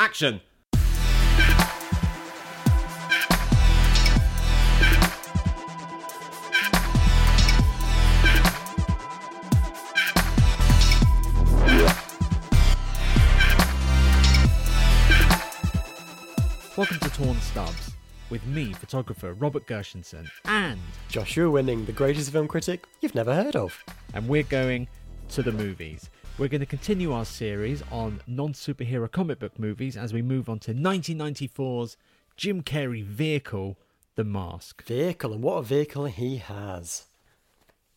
Action! 0.00 0.40
Welcome 16.76 16.98
to 16.98 17.08
Torn 17.10 17.36
Stubs 17.36 17.92
with 18.30 18.44
me, 18.46 18.72
photographer 18.72 19.32
Robert 19.34 19.64
Gershenson, 19.68 20.28
and 20.44 20.80
Joshua 21.08 21.48
Winning, 21.48 21.84
the 21.84 21.92
greatest 21.92 22.32
film 22.32 22.48
critic 22.48 22.84
you've 23.00 23.14
never 23.14 23.32
heard 23.32 23.54
of. 23.54 23.80
and 24.12 24.26
we're 24.28 24.42
going 24.42 24.88
to 25.28 25.42
the 25.42 25.52
movies. 25.52 26.10
We're 26.36 26.48
going 26.48 26.60
to 26.60 26.66
continue 26.66 27.12
our 27.12 27.24
series 27.24 27.80
on 27.92 28.20
non-superhero 28.26 29.08
comic 29.08 29.38
book 29.38 29.56
movies 29.56 29.96
as 29.96 30.12
we 30.12 30.20
move 30.20 30.48
on 30.48 30.58
to 30.60 30.74
1994's 30.74 31.96
Jim 32.36 32.60
Carrey 32.60 33.04
vehicle, 33.04 33.78
The 34.16 34.24
Mask. 34.24 34.82
Vehicle, 34.84 35.32
and 35.32 35.44
what 35.44 35.58
a 35.58 35.62
vehicle 35.62 36.06
he 36.06 36.38
has. 36.38 37.04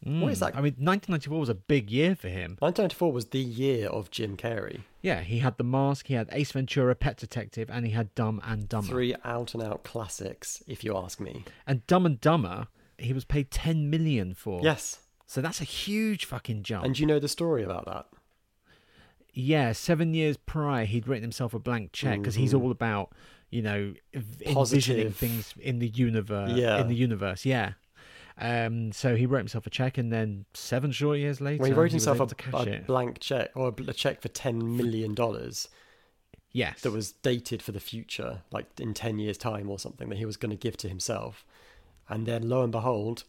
Hmm, 0.03 0.21
what 0.21 0.31
is 0.33 0.39
that? 0.41 0.55
I 0.55 0.61
mean, 0.61 0.75
1994 0.77 1.39
was 1.39 1.49
a 1.49 1.55
big 1.55 1.89
year 1.89 2.15
for 2.15 2.27
him. 2.27 2.57
1994 2.59 3.11
was 3.11 3.25
the 3.25 3.39
year 3.39 3.87
of 3.87 4.11
Jim 4.11 4.37
Carrey. 4.37 4.81
Yeah, 5.01 5.21
he 5.21 5.39
had 5.39 5.57
The 5.57 5.63
Mask, 5.63 6.05
he 6.05 6.13
had 6.13 6.29
Ace 6.31 6.51
Ventura, 6.51 6.93
Pet 6.93 7.17
Detective, 7.17 7.71
and 7.71 7.87
he 7.87 7.93
had 7.93 8.13
Dumb 8.13 8.39
and 8.45 8.69
Dumber. 8.69 8.87
Three 8.87 9.15
out 9.25 9.55
and 9.55 9.63
out 9.63 9.83
classics, 9.83 10.61
if 10.67 10.83
you 10.83 10.95
ask 10.95 11.19
me. 11.19 11.43
And 11.65 11.87
Dumb 11.87 12.05
and 12.05 12.21
Dumber, 12.21 12.67
he 12.99 13.13
was 13.13 13.25
paid 13.25 13.49
10 13.49 13.89
million 13.89 14.35
for. 14.35 14.61
Yes. 14.61 14.99
So 15.25 15.41
that's 15.41 15.59
a 15.59 15.65
huge 15.65 16.25
fucking 16.25 16.61
jump. 16.61 16.85
And 16.85 16.99
you 16.99 17.07
know 17.07 17.17
the 17.17 17.27
story 17.27 17.63
about 17.63 17.85
that? 17.85 18.05
Yeah, 19.37 19.71
seven 19.71 20.15
years 20.15 20.35
prior, 20.35 20.85
he'd 20.85 21.07
written 21.07 21.21
himself 21.21 21.53
a 21.53 21.59
blank 21.59 21.91
check 21.91 22.19
because 22.19 22.33
he's 22.33 22.55
all 22.55 22.71
about, 22.71 23.13
you 23.51 23.61
know, 23.61 23.93
v- 24.13 24.45
envisioning 24.47 25.11
things 25.11 25.53
in 25.59 25.77
the 25.77 25.89
universe. 25.89 26.53
Yeah. 26.53 26.81
In 26.81 26.87
the 26.87 26.95
universe, 26.95 27.45
yeah. 27.45 27.73
Um, 28.39 28.91
so 28.91 29.15
he 29.15 29.27
wrote 29.27 29.39
himself 29.39 29.67
a 29.67 29.69
check, 29.69 29.99
and 29.99 30.11
then 30.11 30.45
seven 30.55 30.91
short 30.91 31.19
years 31.19 31.39
later, 31.39 31.61
When 31.61 31.71
he 31.71 31.77
wrote 31.77 31.93
was 31.93 32.03
himself 32.03 32.19
a, 32.19 32.57
a 32.57 32.79
blank 32.79 33.19
check, 33.19 33.51
or 33.55 33.67
a, 33.69 33.89
a 33.89 33.93
check 33.93 34.21
for 34.21 34.29
$10 34.29 34.61
million 34.61 35.15
yes, 36.51 36.81
that 36.81 36.91
was 36.91 37.11
dated 37.11 37.61
for 37.61 37.71
the 37.71 37.79
future, 37.79 38.41
like 38.51 38.65
in 38.79 38.95
10 38.95 39.19
years' 39.19 39.37
time 39.37 39.69
or 39.69 39.77
something, 39.77 40.09
that 40.09 40.17
he 40.17 40.25
was 40.25 40.37
going 40.37 40.49
to 40.49 40.55
give 40.57 40.77
to 40.77 40.89
himself. 40.89 41.45
And 42.09 42.25
then 42.25 42.49
lo 42.49 42.63
and 42.63 42.71
behold, 42.71 43.23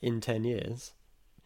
in 0.00 0.20
10 0.20 0.44
years, 0.44 0.92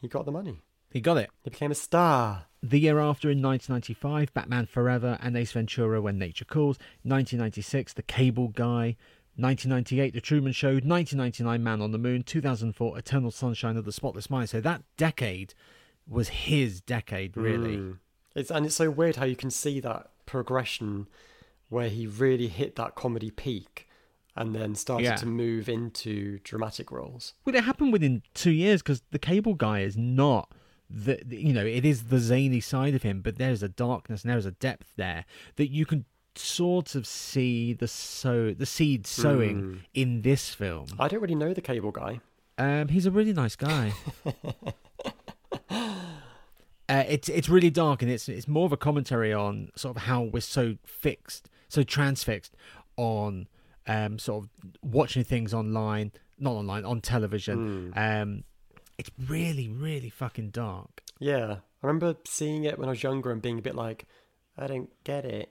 he 0.01 0.09
got 0.09 0.27
the 0.27 0.33
money. 0.33 0.61
He 0.93 1.01
got 1.01 1.17
it. 1.17 1.31
He 1.43 1.51
became 1.51 1.71
a 1.71 1.75
star. 1.77 2.47
The 2.63 2.79
year 2.79 3.01
after, 3.01 3.29
in 3.31 3.43
1995, 3.43 4.33
Batman 4.35 4.67
Forever 4.67 5.19
and 5.21 5.37
Ace 5.37 5.53
Ventura: 5.53 6.01
When 6.01 6.19
Nature 6.19 6.45
Calls. 6.45 6.79
1996, 7.03 7.95
The 7.95 8.03
Cable 8.03 8.49
Guy. 8.49 8.97
1998, 9.37 10.13
The 10.15 10.21
Truman 10.21 10.53
Show. 10.53 10.75
1999, 10.75 11.63
Man 11.63 11.81
on 11.81 11.91
the 11.93 11.99
Moon. 11.99 12.23
2004, 12.23 12.99
Eternal 12.99 13.31
Sunshine 13.31 13.77
of 13.77 13.85
the 13.85 13.93
Spotless 13.93 14.29
Mind. 14.31 14.51
So 14.51 14.61
that 14.61 14.83
decade 14.97 15.55
was 16.07 16.29
his 16.29 16.81
decade, 16.81 17.37
really. 17.37 17.77
Mm. 17.79 17.99
It's 18.35 18.51
and 18.51 18.65
it's 18.67 18.75
so 18.75 18.91
weird 18.91 19.17
how 19.17 19.25
you 19.25 19.37
can 19.37 19.51
see 19.51 19.81
that 19.81 20.11
progression 20.27 21.07
where 21.69 21.89
he 21.89 22.07
really 22.07 22.49
hit 22.49 22.77
that 22.77 22.95
comedy 22.95 23.31
peak 23.31 23.89
and 24.37 24.55
then 24.55 24.75
started 24.75 25.05
Yeah. 25.05 25.17
to 25.17 25.27
move 25.27 25.69
into 25.69 26.39
dramatic 26.45 26.91
roles. 26.91 27.35
Well, 27.45 27.55
it 27.55 27.65
happened 27.65 27.93
within 27.93 28.23
two 28.35 28.51
years 28.51 28.81
because 28.83 29.03
the 29.11 29.19
Cable 29.19 29.55
Guy 29.55 29.81
is 29.81 29.97
not 29.97 30.51
the 30.93 31.23
you 31.29 31.53
know 31.53 31.65
it 31.65 31.85
is 31.85 32.05
the 32.05 32.19
zany 32.19 32.61
side 32.61 32.95
of 32.95 33.03
him, 33.03 33.21
but 33.21 33.39
there's 33.39 33.63
a 33.63 33.69
darkness 33.69 34.23
and 34.23 34.33
there's 34.33 34.47
a 34.47 34.53
depth 34.53 34.93
there 34.97 35.25
that 35.57 35.71
you 35.71 35.87
can 35.87 36.05
sort 36.35 36.95
of 36.95 37.07
see 37.07 37.73
the 37.73 37.89
sow 37.89 38.53
the 38.53 38.67
seed 38.67 39.07
sowing 39.07 39.85
in 39.95 40.23
this 40.23 40.55
film. 40.55 40.87
I 40.99 41.09
don't 41.09 41.21
really 41.21 41.35
know 41.35 41.53
the 41.53 41.61
cable 41.61 41.91
guy. 41.91 42.21
Um, 42.59 42.89
he's 42.89 43.07
a 43.07 43.11
really 43.11 43.33
nice 43.33 43.57
guy. 43.57 43.93
uh, 45.71 45.95
it's 46.89 47.29
it's 47.29 47.49
really 47.49 47.71
dark 47.71 48.03
and 48.03 48.11
it's 48.11 48.29
it's 48.29 48.47
more 48.47 48.67
of 48.67 48.73
a 48.73 48.77
commentary 48.77 49.33
on 49.33 49.71
sort 49.75 49.97
of 49.97 50.03
how 50.03 50.23
we're 50.23 50.41
so 50.41 50.77
fixed, 50.85 51.49
so 51.69 51.83
transfixed 51.83 52.55
on 52.97 53.49
um, 53.87 54.19
sort 54.19 54.45
of 54.45 54.51
watching 54.83 55.25
things 55.25 55.53
online, 55.55 56.13
not 56.39 56.53
online, 56.53 56.85
on 56.85 57.01
television. 57.01 57.93
Um, 57.97 58.45
it's 58.99 59.11
really 59.29 59.69
really 59.69 60.11
fucking 60.11 60.51
dark. 60.51 61.03
Yeah. 61.19 61.57
I 61.83 61.87
remember 61.87 62.17
seeing 62.27 62.65
it 62.65 62.79
when 62.79 62.89
I 62.89 62.93
was 62.93 63.03
younger 63.03 63.31
and 63.33 63.43
being 63.43 63.59
a 63.59 63.63
bit 63.63 63.75
like, 63.75 64.07
I 64.57 64.67
don't 64.69 64.91
get 65.05 65.25
it. 65.25 65.51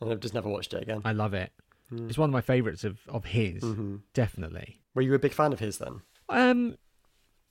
And 0.00 0.10
I've 0.10 0.20
just 0.20 0.32
never 0.34 0.48
watched 0.48 0.72
it 0.74 0.82
again. 0.82 1.02
I 1.04 1.12
love 1.12 1.34
it. 1.34 1.52
It's 1.90 2.18
one 2.18 2.28
of 2.28 2.32
my 2.32 2.40
favorites 2.42 2.84
of 2.84 2.98
of 3.08 3.24
his, 3.26 3.62
Mm-hmm. 3.62 3.96
definitely. 4.14 4.80
Were 4.94 5.02
you 5.02 5.14
a 5.14 5.18
big 5.18 5.32
fan 5.32 5.52
of 5.52 5.58
his 5.60 5.78
then? 5.78 6.02
Um, 6.28 6.76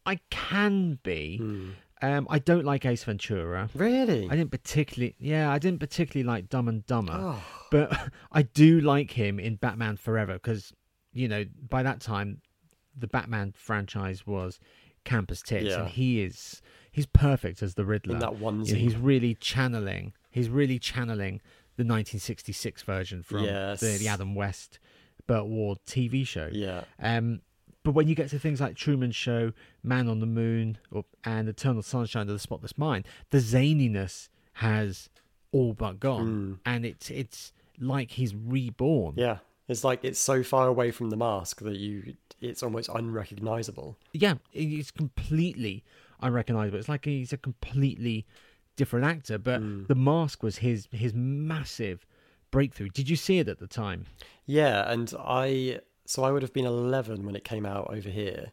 I 0.06 0.20
can 0.30 1.00
be. 1.04 1.42
Um, 2.02 2.28
I 2.30 2.38
don't 2.38 2.64
like 2.64 2.86
Ace 2.86 3.04
Ventura. 3.04 3.70
Really? 3.74 4.28
I 4.30 4.36
didn't 4.36 4.52
particularly, 4.52 5.16
yeah, 5.20 5.52
I 5.52 5.58
didn't 5.58 5.80
particularly 5.80 6.24
like 6.28 6.48
Dumb 6.50 6.68
and 6.68 6.86
Dumber, 6.86 7.14
Oh. 7.18 7.44
but 7.72 7.92
I 8.32 8.44
do 8.44 8.80
like 8.82 9.10
him 9.12 9.40
in 9.40 9.56
Batman 9.56 9.98
Forever 9.98 10.34
because, 10.34 10.72
you 11.12 11.28
know, 11.28 11.46
by 11.68 11.82
that 11.82 12.00
time, 12.00 12.42
the 12.96 13.08
Batman 13.08 13.54
franchise 13.58 14.28
was 14.28 14.60
campus 15.08 15.42
tits, 15.42 15.66
Yeah. 15.66 15.82
and 15.82 15.90
he 15.90 16.22
is 16.22 16.62
he's 16.92 17.06
perfect 17.08 17.64
as 17.64 17.76
the 17.76 17.86
Riddler. 17.86 18.14
In 18.16 18.20
that 18.20 18.34
You 18.34 18.40
know, 18.40 18.52
onesie. 18.52 18.78
he's 18.78 18.96
really 18.96 19.34
channeling. 19.36 20.14
He's 20.30 20.50
really 20.50 20.78
channeling 20.80 21.42
the 21.78 21.84
1966 21.84 22.82
version 22.84 23.24
from 23.24 23.44
Yes. 23.46 23.80
the, 23.80 23.98
the 23.98 24.08
Adam 24.08 24.36
West 24.36 24.80
Burt 25.28 25.46
Ward 25.46 25.80
TV 25.86 26.26
show. 26.26 26.50
Yeah. 26.52 26.84
Um, 27.00 27.42
but 27.84 27.92
when 27.92 28.08
you 28.08 28.16
get 28.16 28.30
to 28.32 28.40
things 28.40 28.60
like 28.60 28.76
Truman 28.76 29.12
Show, 29.12 29.54
Man 29.84 30.08
on 30.10 30.20
the 30.20 30.26
Moon, 30.26 30.78
or, 30.92 31.06
and 31.24 31.48
Eternal 31.48 31.82
Sunshine 31.84 32.24
of 32.24 32.34
the 32.34 32.40
Spotless 32.40 32.78
Mind, 32.78 33.06
the 33.30 33.38
zaniness 33.38 34.28
has 34.54 35.10
all 35.52 35.74
but 35.74 36.00
gone, 36.00 36.60
and 36.66 36.86
it's 36.86 37.10
it's 37.10 37.54
like 37.80 38.12
he's 38.12 38.36
reborn. 38.36 39.14
Mm. 39.16 39.20
Yeah. 39.20 39.38
It's 39.68 39.84
like 39.84 40.04
it's 40.04 40.20
so 40.20 40.44
far 40.44 40.68
away 40.68 40.92
from 40.92 41.10
the 41.10 41.18
mask 41.18 41.62
that 41.62 41.76
you 41.78 42.16
it's 42.40 42.62
almost 42.64 42.90
unrecognizable. 42.94 43.98
yeah, 44.14 44.36
it's 44.54 44.92
completely 44.92 45.84
unrecognizable. 46.22 46.78
It's 46.80 46.90
like 46.90 47.06
he's 47.06 47.34
a 47.34 47.38
completely 47.38 48.26
different 48.76 49.06
actor. 49.06 49.38
But 49.38 49.62
Mm. 49.62 49.88
the 49.88 49.96
mask 49.96 50.44
was 50.44 50.58
his 50.58 50.88
his 50.92 51.14
massive 51.14 52.06
breakthrough. 52.52 52.90
Did 52.90 53.10
you 53.10 53.16
see 53.16 53.40
it 53.40 53.48
at 53.48 53.60
the 53.60 53.68
time? 53.68 54.06
Yeah, 54.46 54.90
and 54.92 55.14
I 55.20 55.80
so 56.06 56.24
I 56.24 56.32
would 56.32 56.42
have 56.44 56.54
been 56.54 56.66
11 56.66 57.26
when 57.26 57.36
it 57.36 57.44
came 57.44 57.66
out 57.66 57.88
over 57.90 58.10
here, 58.10 58.52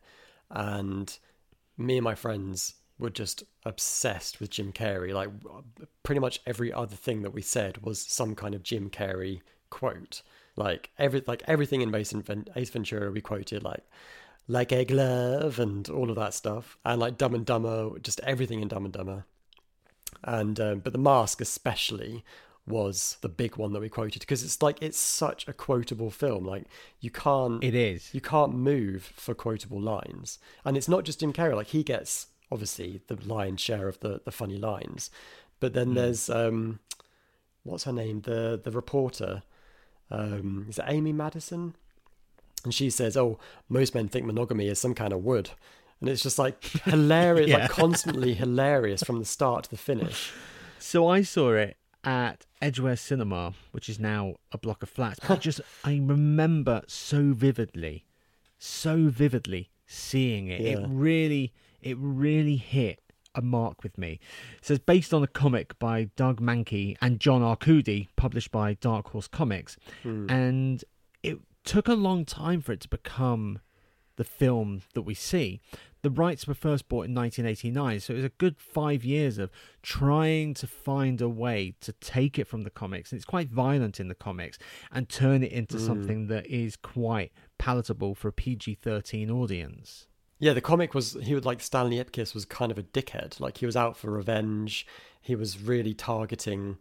and 0.51 1.17
me 1.77 1.97
and 1.99 2.05
my 2.05 2.15
friends 2.15 2.75
were 2.99 3.11
just 3.11 3.43
obsessed 3.65 4.41
with 4.41 4.51
Jim 4.51 4.73
Carrey. 4.73 5.13
Like 5.13 5.29
pretty 6.03 6.21
much 6.21 6.41
every 6.47 6.73
other 6.73 6.97
thing 6.97 7.23
that 7.23 7.33
we 7.35 7.43
said 7.43 7.79
was 7.83 8.01
some 8.01 8.35
kind 8.35 8.55
of 8.55 8.63
Jim 8.63 8.91
Carrey 8.91 9.41
quote. 9.71 10.23
Like 10.57 10.91
every 10.99 11.23
like 11.27 11.43
everything 11.47 11.81
in 11.81 11.95
Ace, 11.95 12.13
Ventura 12.71 13.11
we 13.11 13.21
quoted 13.21 13.63
like 13.63 13.85
like 14.47 14.73
a 14.73 14.85
glove 14.85 15.59
and 15.59 15.89
all 15.89 16.11
of 16.11 16.17
that 16.17 16.35
stuff, 16.35 16.77
and 16.85 17.01
like 17.01 17.17
Dumb 17.19 17.35
and 17.35 17.47
Dumber, 17.47 17.99
just 18.01 18.21
everything 18.21 18.61
in 18.61 18.69
Dumb 18.69 18.85
and 18.85 18.93
Dumber. 18.93 19.25
And 20.23 20.59
um, 20.61 20.79
but 20.81 20.93
the 20.93 20.99
mask 20.99 21.41
especially 21.41 22.25
was 22.67 23.19
the 23.21 23.29
big 23.29 23.57
one 23.57 23.73
that 23.75 23.81
we 23.81 23.89
quoted 23.91 24.21
because 24.21 24.43
it's 24.43 24.63
like 24.63 24.81
it's 24.81 24.99
such 24.99 25.47
a 25.47 25.53
quotable 25.53 26.11
film. 26.11 26.45
Like 26.47 26.65
you 27.01 27.11
can't 27.11 27.63
It 27.63 27.75
is. 27.75 28.15
you 28.15 28.21
can't 28.21 28.55
move 28.55 29.13
for 29.17 29.35
quotable 29.35 29.81
lines. 29.81 30.39
And 30.65 30.77
it's 30.77 30.89
not 30.89 31.05
just 31.05 31.21
jim 31.21 31.33
carrey 31.33 31.55
like 31.55 31.69
he 31.69 31.83
gets 31.83 32.29
obviously 32.51 33.03
the 33.09 33.17
lion's 33.27 33.61
share 33.61 33.89
of 33.89 34.01
the 34.01 34.21
the 34.25 34.31
funny 34.33 34.57
lines. 34.57 35.11
But 35.61 35.75
then 35.75 35.95
there's 35.95 36.31
um 36.31 36.81
what's 37.65 37.85
her 37.85 37.93
name? 37.93 38.23
The 38.23 38.59
the 38.63 38.71
reporter 38.71 39.43
um 40.19 40.67
is 40.69 40.79
it 40.79 40.85
amy 40.89 41.13
madison 41.13 41.75
and 42.65 42.73
she 42.75 42.89
says 42.91 43.17
oh 43.17 43.39
most 43.69 43.95
men 43.95 44.09
think 44.09 44.25
monogamy 44.27 44.69
is 44.69 44.79
some 44.79 44.95
kind 44.95 45.13
of 45.13 45.25
wood 45.25 45.51
and 46.01 46.09
it's 46.11 46.23
just 46.23 46.39
like 46.39 46.63
hilarious 46.85 47.49
Yeah. 47.51 47.59
like 47.59 47.71
constantly 47.71 48.35
hilarious 48.35 49.03
from 49.03 49.19
the 49.19 49.25
start 49.25 49.65
to 49.65 49.71
the 49.71 49.77
finish 49.77 50.33
So 50.79 51.09
I 51.09 51.23
saw 51.23 51.53
it 51.55 51.77
at 52.05 52.45
Edgware 52.61 52.97
Cinema, 52.97 53.55
which 53.73 53.89
is 53.89 53.99
now 53.99 54.35
a 54.53 54.59
block 54.59 54.83
of 54.83 54.91
flats. 54.91 55.19
But 55.21 55.31
I 55.31 55.37
just 55.37 55.61
I 55.83 55.93
remember 56.05 56.83
so 56.87 57.33
vividly, 57.33 58.05
so 58.59 59.09
vividly 59.09 59.71
seeing 59.87 60.49
it. 60.49 60.61
It 60.61 60.85
really, 60.87 61.55
it 61.81 61.97
really 61.99 62.57
hit 62.57 63.01
a 63.35 63.43
mark 63.43 63.83
with 63.83 63.97
me. 63.99 64.21
So 64.63 64.75
it's 64.75 64.85
based 64.85 65.13
on 65.15 65.23
a 65.23 65.27
comic 65.27 65.79
by 65.79 66.05
Doug 66.17 66.41
Mahnke 66.41 66.97
and 67.01 67.19
John 67.21 67.43
Arcudi, 67.43 68.09
published 68.17 68.51
by 68.51 68.75
Dark 68.75 69.11
Horse 69.11 69.29
Comics, 69.29 69.77
and 70.05 70.85
it 71.23 71.39
took 71.65 71.89
a 71.89 71.95
long 71.95 72.25
time 72.25 72.61
for 72.61 72.73
it 72.73 72.81
to 72.81 72.89
become 72.89 73.61
the 74.17 74.25
film 74.25 74.83
that 74.95 75.03
we 75.03 75.15
see. 75.15 75.61
the 76.03 76.11
rights 76.11 76.47
were 76.47 76.53
first 76.55 76.87
bought 76.87 77.07
in 77.07 77.15
1989, 77.15 77.99
so 77.99 78.13
it 78.13 78.17
was 78.17 78.25
a 78.27 78.29
good 78.29 78.59
five 78.61 79.07
years 79.07 79.39
of 79.39 79.51
trying 79.83 80.53
to 80.53 80.67
find 80.67 81.23
a 81.23 81.29
way 81.31 81.75
to 81.81 81.93
take 81.95 82.39
it 82.39 82.47
from 82.47 82.61
the 82.63 82.69
comics, 82.71 83.11
and 83.11 83.17
it's 83.19 83.25
quite 83.25 83.49
violent 83.49 83.99
in 83.99 84.09
the 84.09 84.15
comics, 84.15 84.59
and 84.93 85.09
turn 85.09 85.43
it 85.43 85.51
into 85.51 85.77
Mm. 85.79 85.87
something 85.87 86.27
that 86.27 86.47
is 86.47 86.77
quite 86.77 87.33
palatable 87.59 88.15
for 88.15 88.29
a 88.29 88.33
PG-13 88.33 89.31
audience. 89.31 90.07
Yeah, 90.45 90.53
the 90.53 90.61
comic 90.61 90.93
was 90.93 91.17
he 91.23 91.35
would 91.35 91.47
like 91.47 91.63
Stanley 91.63 91.97
Ipkiss 91.97 92.35
was 92.35 92.45
kind 92.45 92.71
of 92.71 92.77
a 92.77 92.83
dickhead. 92.83 93.41
Like 93.41 93.57
he 93.57 93.65
was 93.67 93.77
out 93.77 93.97
for 93.97 94.11
revenge. 94.11 94.87
He 95.23 95.35
was 95.35 95.59
really 95.59 95.95
targeting 95.95 96.77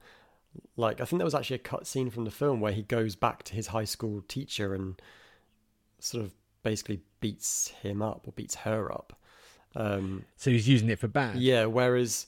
like 0.76 1.00
I 1.00 1.06
think 1.06 1.20
there 1.20 1.26
was 1.26 1.34
actually 1.34 1.56
a 1.56 1.60
cut 1.60 1.88
scene 1.88 2.10
from 2.10 2.26
the 2.26 2.30
film 2.32 2.60
where 2.60 2.74
he 2.74 2.82
goes 2.82 3.16
back 3.16 3.44
to 3.44 3.54
his 3.56 3.68
high 3.68 3.86
school 3.86 4.22
teacher 4.28 4.74
and 4.74 5.02
sort 6.00 6.26
of 6.26 6.34
basically 6.62 7.00
beats 7.22 7.70
him 7.82 8.02
up 8.02 8.28
or 8.28 8.34
beats 8.34 8.56
her 8.56 8.92
up. 8.92 9.18
Um 9.78 10.26
So 10.36 10.52
he's 10.52 10.68
using 10.68 10.90
it 10.90 11.00
for 11.00 11.08
bad. 11.08 11.38
yeah, 11.38 11.64
whereas 11.64 12.28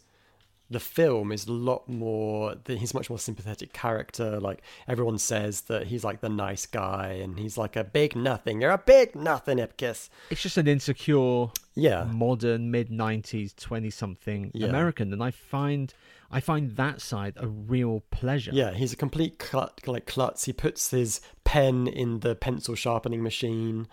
the 0.69 0.79
film 0.79 1.31
is 1.31 1.45
a 1.47 1.51
lot 1.51 1.88
more 1.88 2.56
he's 2.67 2.94
a 2.94 2.97
much 2.97 3.09
more 3.09 3.19
sympathetic 3.19 3.71
character 3.71 4.39
like 4.39 4.63
everyone 4.88 5.17
says 5.19 5.62
that 5.62 5.88
he's 5.88 6.03
like 6.03 6.21
the 6.21 6.29
nice 6.29 6.65
guy 6.65 7.19
and 7.21 7.38
he's 7.39 7.57
like 7.57 7.75
a 7.75 7.83
big 7.83 8.15
nothing 8.15 8.62
you're 8.62 8.71
a 8.71 8.77
big 8.77 9.15
nothing 9.15 9.59
ipkiss 9.59 10.09
It's 10.31 10.41
just 10.41 10.57
an 10.57 10.67
insecure 10.67 11.47
yeah 11.75 12.06
modern 12.06 12.71
mid 12.71 12.89
90s 12.89 13.56
20 13.56 13.89
something 13.91 14.51
Yeah. 14.56 14.67
american 14.67 15.13
and 15.13 15.21
i 15.21 15.29
find 15.29 15.94
i 16.31 16.39
find 16.39 16.75
that 16.77 17.00
side 17.00 17.33
a 17.38 17.47
real 17.47 18.03
pleasure 18.09 18.51
Yeah, 18.51 18.71
he's 18.73 18.91
a 18.91 18.95
complete 18.95 19.38
clut, 19.38 19.79
like 19.85 20.07
klutz. 20.07 20.45
He 20.45 20.53
puts 20.53 20.89
his 20.89 21.21
pen 21.44 21.85
in 21.88 22.21
the 22.21 22.33
pencil 22.35 22.73
sharpening 22.73 23.21
machine. 23.21 23.88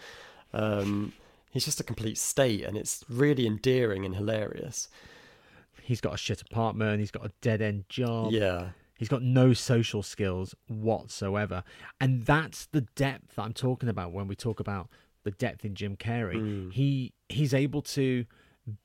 Um, 0.54 1.12
he's 1.50 1.64
just 1.66 1.80
a 1.80 1.84
complete 1.84 2.18
state, 2.18 2.64
and 2.64 2.76
it's 2.76 3.04
really 3.08 3.46
endearing 3.46 4.04
and 4.06 4.14
hilarious. 4.16 4.88
He's 5.82 6.00
got 6.00 6.14
a 6.14 6.16
shit 6.16 6.40
apartment 6.42 7.00
he's 7.00 7.10
got 7.10 7.24
a 7.26 7.32
dead-end 7.40 7.84
job. 7.88 8.32
Yeah, 8.32 8.70
he's 8.96 9.08
got 9.08 9.22
no 9.22 9.52
social 9.52 10.02
skills 10.02 10.54
whatsoever. 10.68 11.64
And 12.00 12.24
that's 12.24 12.66
the 12.66 12.82
depth 12.94 13.38
i'm 13.38 13.52
talking 13.52 13.88
about 13.88 14.12
when 14.12 14.28
we 14.28 14.36
talk 14.36 14.60
about 14.60 14.88
the 15.24 15.30
depth 15.30 15.64
in 15.64 15.74
jim 15.74 15.96
carrey. 15.96 16.36
Mm. 16.36 16.72
he 16.72 17.12
he's 17.28 17.54
able 17.54 17.82
to 17.82 18.24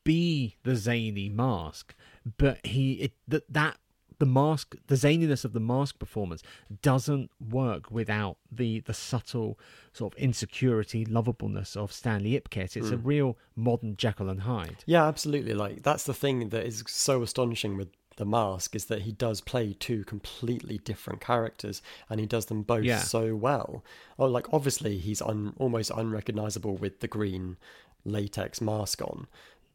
be 0.04 0.56
the 0.64 0.76
zany 0.76 1.30
mask 1.30 1.94
but 2.38 2.66
he 2.66 2.94
it, 2.94 3.14
that 3.28 3.44
that 3.52 3.78
the 4.20 4.26
mask 4.26 4.76
the 4.88 4.96
zaniness 4.96 5.46
of 5.46 5.54
the 5.54 5.60
mask 5.60 6.00
performance 6.00 6.42
doesn't 6.82 7.30
work 7.40 7.92
without 7.92 8.38
the 8.52 8.80
the 8.82 8.94
subtle 8.94 9.60
sort 9.94 10.14
of 10.14 10.20
insecurity 10.20 11.06
lovableness 11.06 11.76
of 11.76 11.92
stanley 11.92 12.40
ipkiss 12.40 12.76
it's 12.76 12.90
a 12.90 12.98
hmm. 12.98 13.08
real 13.08 13.38
modern 13.56 13.96
jekyll 13.96 14.30
and 14.30 14.42
hyde 14.42 14.84
yeah, 14.88 15.06
absolutely. 15.06 15.54
Like 15.54 15.84
that's 15.84 16.06
the 16.06 16.14
thing 16.14 16.50
that 16.50 16.66
is 16.66 16.84
so 16.88 17.22
astonishing 17.22 17.78
with 17.78 17.90
the 18.16 18.26
mask 18.26 18.74
is 18.74 18.86
that 18.86 19.04
he 19.04 19.12
does 19.12 19.42
play 19.42 19.74
two 19.74 20.04
completely 20.06 20.80
different 20.80 21.22
characters, 21.22 21.82
and 22.10 22.20
he 22.20 22.26
does 22.26 22.46
them 22.48 22.64
both 22.64 22.86
Yeah. 22.86 23.00
so 23.00 23.36
well. 23.36 23.84
Oh, 24.18 24.26
like 24.26 24.52
obviously 24.52 24.98
he's 24.98 25.22
un- 25.22 25.54
almost 25.58 25.92
unrecognizable 25.92 26.78
with 26.78 27.02
the 27.02 27.08
green 27.08 27.58
latex 28.06 28.62
mask 28.62 29.02
on, 29.02 29.28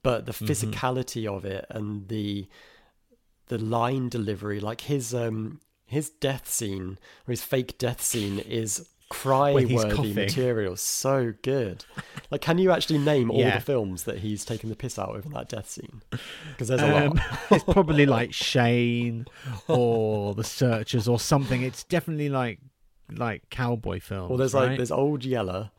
but 0.03 0.27
the 0.27 0.33
mm-hmm. 0.33 0.47
physicality 0.47 1.27
of 1.27 1.45
it 1.45 1.67
and 1.69 2.09
the 2.09 2.49
the 3.49 3.59
line 3.59 4.09
delivery, 4.09 4.61
like 4.61 4.83
his 4.83 5.15
um 5.15 5.61
his 5.87 6.09
death 6.11 6.49
scene 6.49 6.99
or 7.29 7.33
his 7.33 7.43
fake 7.43 7.77
death 7.79 8.01
scene 8.01 8.39
is 8.39 8.89
cry-worthy 9.11 10.15
material. 10.15 10.75
So 10.77 11.35
good. 11.43 11.85
Like, 12.31 12.41
can 12.41 12.57
you 12.57 12.71
actually 12.71 12.99
name 12.99 13.31
all 13.31 13.41
Yeah. 13.41 13.59
the 13.59 13.65
films 13.65 14.05
that 14.05 14.21
he's 14.21 14.43
taken 14.43 14.71
the 14.71 14.75
piss 14.77 14.99
out 14.99 15.11
over 15.11 15.29
that 15.31 15.51
death 15.51 15.69
scene? 15.69 16.01
Because 16.49 16.69
there's 16.69 16.81
a 16.81 17.07
Um, 17.07 17.13
lot. 17.13 17.39
it's 17.51 17.65
probably 17.65 18.07
like 18.07 18.33
Shane 18.33 19.27
or 19.69 20.35
The 20.35 20.45
Searchers 20.45 21.09
or 21.09 21.21
something. 21.21 21.61
It's 21.63 21.85
definitely 21.85 22.31
like 22.31 22.61
like 23.15 23.51
cowboy 23.51 24.01
films. 24.01 24.31
Well, 24.31 24.39
there's 24.39 24.55
right? 24.55 24.69
like 24.69 24.77
there's 24.79 24.91
Old 24.91 25.25
Yeller, 25.27 25.73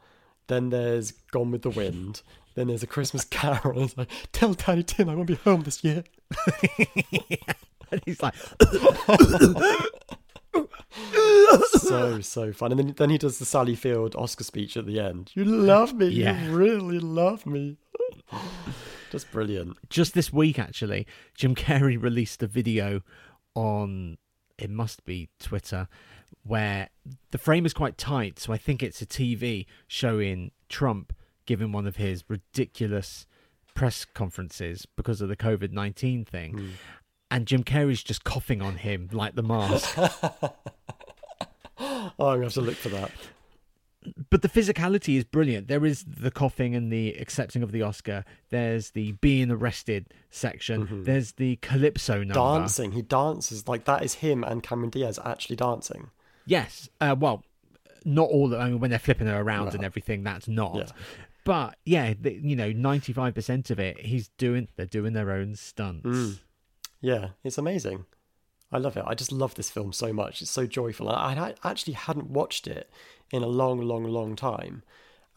then 0.48 0.70
there's 0.70 1.12
Gone 1.32 1.50
with 1.50 1.64
the 1.64 1.72
Wind, 1.72 2.22
then 2.56 2.68
there's 2.68 2.84
A 2.84 2.88
Christmas 2.88 3.26
Carol. 3.26 3.84
It's 3.84 3.98
like, 3.98 4.10
tell 4.32 4.54
Tiny 4.54 4.84
Tim 4.84 5.10
I 5.10 5.16
won't 5.16 5.28
be 5.28 5.36
home 5.36 5.62
this 5.62 5.84
year. 5.84 6.04
and 7.92 8.02
he's 8.06 8.22
like, 8.22 8.36
so 11.72 12.22
so 12.22 12.54
fun. 12.54 12.72
And 12.72 12.80
then 12.80 12.94
then 12.98 13.10
he 13.10 13.18
does 13.18 13.40
the 13.40 13.46
Sally 13.46 13.76
Field 13.76 14.16
Oscar 14.16 14.44
speech 14.44 14.78
at 14.78 14.86
the 14.86 15.00
end. 15.00 15.32
You 15.34 15.46
love 15.46 15.94
me. 15.94 16.08
Yeah. 16.08 16.44
You 16.46 16.56
really 16.56 17.00
love 17.00 17.46
me. 17.46 17.78
Just 19.12 19.32
brilliant. 19.32 19.78
just 19.90 20.14
this 20.16 20.34
week 20.34 20.58
actually, 20.58 21.06
Jim 21.36 21.54
Carrey 21.54 22.02
released 22.02 22.42
a 22.42 22.48
video 22.48 23.02
on 23.54 24.18
it 24.58 24.70
must 24.70 25.06
be 25.06 25.30
Twitter 25.40 25.88
where 26.44 26.90
the 27.32 27.38
frame 27.38 27.66
is 27.66 27.74
quite 27.74 27.98
tight, 27.98 28.40
so 28.40 28.52
I 28.52 28.58
think 28.58 28.82
it's 28.82 29.02
a 29.02 29.06
TV 29.06 29.66
showing 29.88 30.52
Trump 30.68 31.14
giving 31.46 31.72
one 31.72 31.86
of 31.88 31.96
his 31.98 32.24
ridiculous 32.28 33.26
press 33.76 34.06
conferences 34.06 34.86
because 34.96 35.22
of 35.22 35.30
the 35.30 35.36
COVID 35.38 35.72
nineteen 35.72 36.26
thing. 36.26 36.52
Hmm. 36.58 36.68
And 37.32 37.48
Jim 37.48 37.64
Carrey's 37.64 38.04
just 38.04 38.24
coughing 38.24 38.62
on 38.62 38.76
him 38.78 39.10
like 39.12 39.36
the 39.36 39.42
mask. 39.44 39.98
Oh, 41.80 42.28
I'm 42.28 42.36
gonna 42.36 42.44
have 42.44 42.54
to 42.54 42.62
look 42.62 42.76
for 42.76 42.90
that. 42.90 43.12
but 44.30 44.42
the 44.42 44.48
physicality 44.50 45.18
is 45.18 45.24
brilliant. 45.24 45.68
There 45.68 45.86
is 45.86 46.06
the 46.06 46.30
coughing 46.32 46.76
and 46.76 46.92
the 46.94 47.14
accepting 47.14 47.64
of 47.64 47.72
the 47.72 47.82
Oscar. 47.82 48.24
There's 48.52 48.92
the 48.92 49.14
being 49.14 49.50
arrested 49.52 50.14
section. 50.30 51.04
There's 51.04 51.34
the 51.34 51.58
calypso 51.58 52.20
number. 52.20 52.34
Dancing. 52.36 52.92
He 52.92 53.02
dances 53.02 53.68
like 53.68 53.86
that 53.86 54.04
is 54.04 54.16
him 54.16 54.44
and 54.44 54.62
Cameron 54.62 54.92
Diaz 54.92 55.20
actually 55.26 55.56
dancing. 55.56 56.12
Yes. 56.46 56.90
Uh, 57.02 57.16
well, 57.20 57.44
not 58.06 58.30
all. 58.30 58.56
I 58.56 58.70
mean, 58.70 58.80
when 58.80 58.92
they're 58.92 59.00
flipping 59.00 59.28
her 59.28 59.42
around 59.42 59.74
and 59.74 59.84
everything, 59.84 60.24
that's 60.24 60.48
not. 60.48 60.76
yeah. 60.76 60.86
But 61.46 61.76
yeah, 61.86 62.14
the, 62.20 62.34
you 62.34 62.56
know, 62.56 62.72
ninety-five 62.72 63.36
percent 63.36 63.70
of 63.70 63.80
it, 63.80 64.00
he's 64.00 64.30
doing. 64.38 64.70
They're 64.76 64.86
doing 64.86 65.14
their 65.14 65.32
own 65.32 65.56
stunts. 65.56 66.06
Mm. 66.06 66.40
Yeah, 67.02 67.30
it's 67.44 67.58
amazing. 67.58 68.06
I 68.72 68.78
love 68.78 68.98
it. 68.98 69.04
I 69.06 69.14
just 69.14 69.32
love 69.32 69.54
this 69.56 69.70
film 69.70 69.94
so 69.94 70.14
much. 70.14 70.42
It's 70.42 70.50
so 70.50 70.66
joyful. 70.66 71.10
I, 71.10 71.34
I 71.36 71.70
actually 71.70 71.94
hadn't 71.94 72.30
watched 72.32 72.66
it 72.66 72.90
in 73.32 73.44
a 73.44 73.48
long, 73.48 73.82
long, 73.82 74.06
long 74.06 74.36
time. 74.36 74.84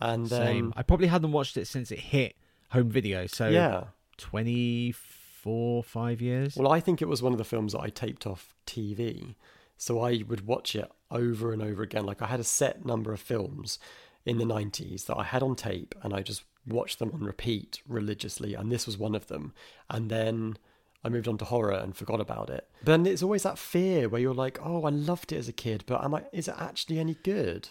And 0.01 0.29
Same. 0.29 0.67
um, 0.67 0.75
I 0.77 0.83
probably 0.83 1.09
hadn't 1.09 1.33
watched 1.33 1.57
it 1.57 1.67
since 1.67 1.91
it 1.91 1.99
hit 1.99 2.37
home 2.71 2.89
video. 2.89 3.27
So 3.27 3.49
yeah. 3.49 3.85
twenty-four, 4.17 5.83
five 5.83 6.23
years. 6.23 6.57
Well, 6.57 6.73
I 6.73 6.81
think 6.81 7.03
it 7.03 7.09
was 7.09 7.23
one 7.23 7.33
of 7.33 7.39
the 7.39 7.45
films 7.45 7.73
that 7.73 7.81
I 7.81 7.89
taped 7.89 8.27
off 8.27 8.55
TV. 8.67 9.35
So 9.77 10.01
I 10.01 10.23
would 10.27 10.47
watch 10.47 10.75
it 10.75 10.91
over 11.11 11.53
and 11.53 11.63
over 11.63 11.83
again. 11.83 12.07
Like 12.07 12.23
I 12.23 12.27
had 12.27 12.41
a 12.41 12.45
set 12.45 12.87
number 12.87 13.13
of 13.13 13.21
films 13.21 13.79
in 14.27 14.39
the 14.39 14.45
90s 14.45 15.07
that 15.07 15.17
I 15.17 15.25
had 15.25 15.43
on 15.43 15.55
tape 15.57 15.95
and 16.03 16.13
I 16.13 16.21
just 16.21 16.43
watched 16.67 16.99
them 16.99 17.13
on 17.15 17.21
repeat 17.21 17.81
religiously. 17.89 18.55
And 18.55 18.71
this 18.71 18.85
was 18.87 18.99
one 18.99 19.15
of 19.15 19.29
them. 19.29 19.55
And 19.89 20.11
then 20.11 20.59
I 21.05 21.09
moved 21.09 21.29
on 21.29 21.39
to 21.39 21.45
horror 21.45 21.75
and 21.75 21.97
forgot 21.97 22.21
about 22.21 22.51
it. 22.51 22.69
But 22.83 22.91
then 22.93 23.07
it's 23.07 23.23
always 23.23 23.45
that 23.45 23.57
fear 23.59 24.09
where 24.09 24.21
you're 24.21 24.35
like, 24.35 24.59
oh, 24.63 24.85
I 24.85 24.91
loved 24.91 25.31
it 25.33 25.37
as 25.37 25.49
a 25.49 25.53
kid, 25.53 25.85
but 25.87 26.03
am 26.05 26.15
I, 26.15 26.25
is 26.33 26.49
it 26.49 26.57
actually 26.59 26.99
any 26.99 27.15
good? 27.23 27.69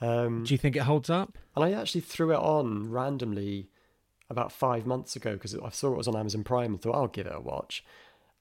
Um, 0.00 0.44
Do 0.44 0.54
you 0.54 0.58
think 0.58 0.76
it 0.76 0.82
holds 0.82 1.10
up? 1.10 1.38
and 1.54 1.64
I 1.64 1.72
actually 1.72 2.00
threw 2.02 2.32
it 2.32 2.38
on 2.38 2.90
randomly 2.90 3.68
about 4.28 4.52
five 4.52 4.86
months 4.86 5.14
ago 5.16 5.34
because 5.34 5.54
I 5.54 5.70
saw 5.70 5.92
it 5.92 5.96
was 5.96 6.08
on 6.08 6.16
Amazon 6.16 6.42
Prime 6.44 6.72
and 6.72 6.80
thought 6.80 6.94
I'll 6.96 7.06
give 7.06 7.26
it 7.26 7.34
a 7.34 7.40
watch. 7.40 7.84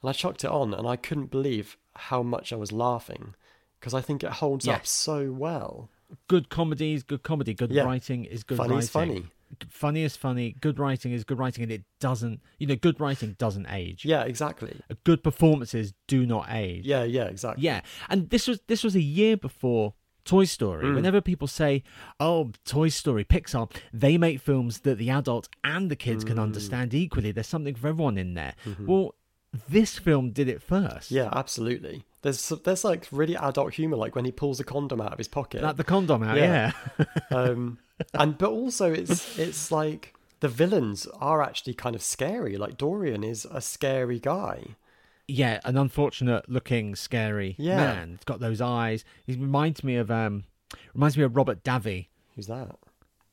And 0.02 0.10
I 0.10 0.14
chucked 0.14 0.44
it 0.44 0.50
on 0.50 0.74
and 0.74 0.88
I 0.88 0.96
couldn't 0.96 1.32
believe 1.32 1.78
how 1.96 2.24
much 2.24 2.52
I 2.52 2.56
was 2.56 2.72
laughing 2.72 3.36
because 3.80 3.94
I 3.94 4.02
think 4.02 4.24
it 4.24 4.32
holds 4.32 4.66
up 4.76 4.88
so 4.88 5.32
well. 5.32 5.90
Good 6.28 6.50
comedy 6.50 6.94
is 6.94 7.04
good 7.04 7.24
comedy. 7.24 7.54
Good 7.54 7.72
Yeah. 7.72 7.84
writing 7.84 8.26
is 8.26 8.44
good 8.44 8.58
Funny 8.58 8.70
writing. 8.72 8.80
is 8.84 8.90
funny. 8.90 9.24
Funny 9.70 10.04
is 10.04 10.16
funny. 10.18 10.56
Good 10.60 10.80
writing 10.80 11.12
is 11.12 11.24
good 11.24 11.38
writing, 11.40 11.64
and 11.64 11.72
it 11.72 11.84
doesn't. 12.00 12.42
You 12.60 12.68
know, 12.68 12.76
good 12.76 13.00
writing 13.00 13.36
doesn't 13.38 13.68
age. 13.70 14.04
Yeah, 14.06 14.24
exactly. 14.24 14.80
Good 15.04 15.24
performances 15.24 15.94
do 16.08 16.26
not 16.26 16.48
age. 16.50 16.86
Yeah, 16.86 17.04
yeah, 17.04 17.26
exactly. 17.26 17.64
Yeah, 17.64 17.82
and 18.10 18.30
this 18.30 18.48
was 18.48 18.60
this 18.68 18.84
was 18.84 18.96
a 18.96 19.02
year 19.02 19.38
before 19.38 19.94
Toy 20.26 20.46
Story. 20.46 20.86
Mm. 20.86 20.96
Whenever 20.96 21.22
people 21.22 21.48
say, 21.48 21.84
"Oh, 22.20 22.52
Toy 22.66 22.90
Story, 22.90 23.24
Pixar," 23.24 23.72
they 23.94 24.18
make 24.18 24.40
films 24.42 24.80
that 24.80 24.98
the 24.98 25.10
adults 25.12 25.48
and 25.64 25.90
the 25.92 25.96
kids 25.96 26.24
Mm. 26.24 26.28
can 26.28 26.40
understand 26.40 26.94
equally. 26.94 27.32
There's 27.32 27.48
something 27.48 27.76
for 27.76 27.88
everyone 27.90 28.18
in 28.18 28.34
there. 28.34 28.56
Well, 28.80 29.14
this 29.70 29.98
film 30.00 30.32
did 30.32 30.50
it 30.50 30.62
first. 30.62 31.08
Mm-hmm. 31.14 31.16
Yeah, 31.16 31.30
absolutely. 31.32 32.04
There's 32.26 32.50
there's 32.50 32.84
like 32.84 33.08
really 33.12 33.38
adult 33.38 33.76
humor, 33.76 33.98
like 33.98 34.16
when 34.16 34.26
he 34.26 34.32
pulls 34.32 34.60
a 34.60 34.64
condom 34.64 35.00
out 35.00 35.12
of 35.12 35.20
his 35.20 35.28
pocket. 35.28 35.62
Like 35.62 35.78
the 35.78 35.84
condom 35.84 36.24
out, 36.24 36.38
yeah. 36.38 36.72
Yeah. 36.98 37.06
um, 37.32 37.78
and 38.16 38.36
but 38.36 38.50
also 38.50 38.92
it's 38.92 39.38
it's 39.38 39.72
like 39.72 40.16
the 40.40 40.48
villains 40.48 41.06
are 41.22 41.44
actually 41.44 41.76
kind 41.76 41.96
of 41.96 42.02
scary. 42.02 42.58
Like 42.58 42.80
Dorian 42.80 43.24
is 43.24 43.46
a 43.52 43.62
scary 43.62 44.20
guy. 44.20 44.70
Yeah, 45.28 45.60
an 45.66 45.78
unfortunate 45.78 46.50
looking, 46.50 46.96
scary 46.96 47.54
Yeah. 47.60 47.78
man. 47.78 48.10
He's 48.14 48.24
got 48.26 48.40
those 48.40 48.60
eyes. 48.60 49.06
He 49.28 49.34
reminds 49.34 49.84
me 49.84 49.96
of 49.96 50.10
um 50.10 50.46
reminds 50.96 51.18
me 51.18 51.24
of 51.26 51.36
Robert 51.36 51.64
Davi. 51.64 52.08
Who's 52.36 52.48
that? 52.48 52.76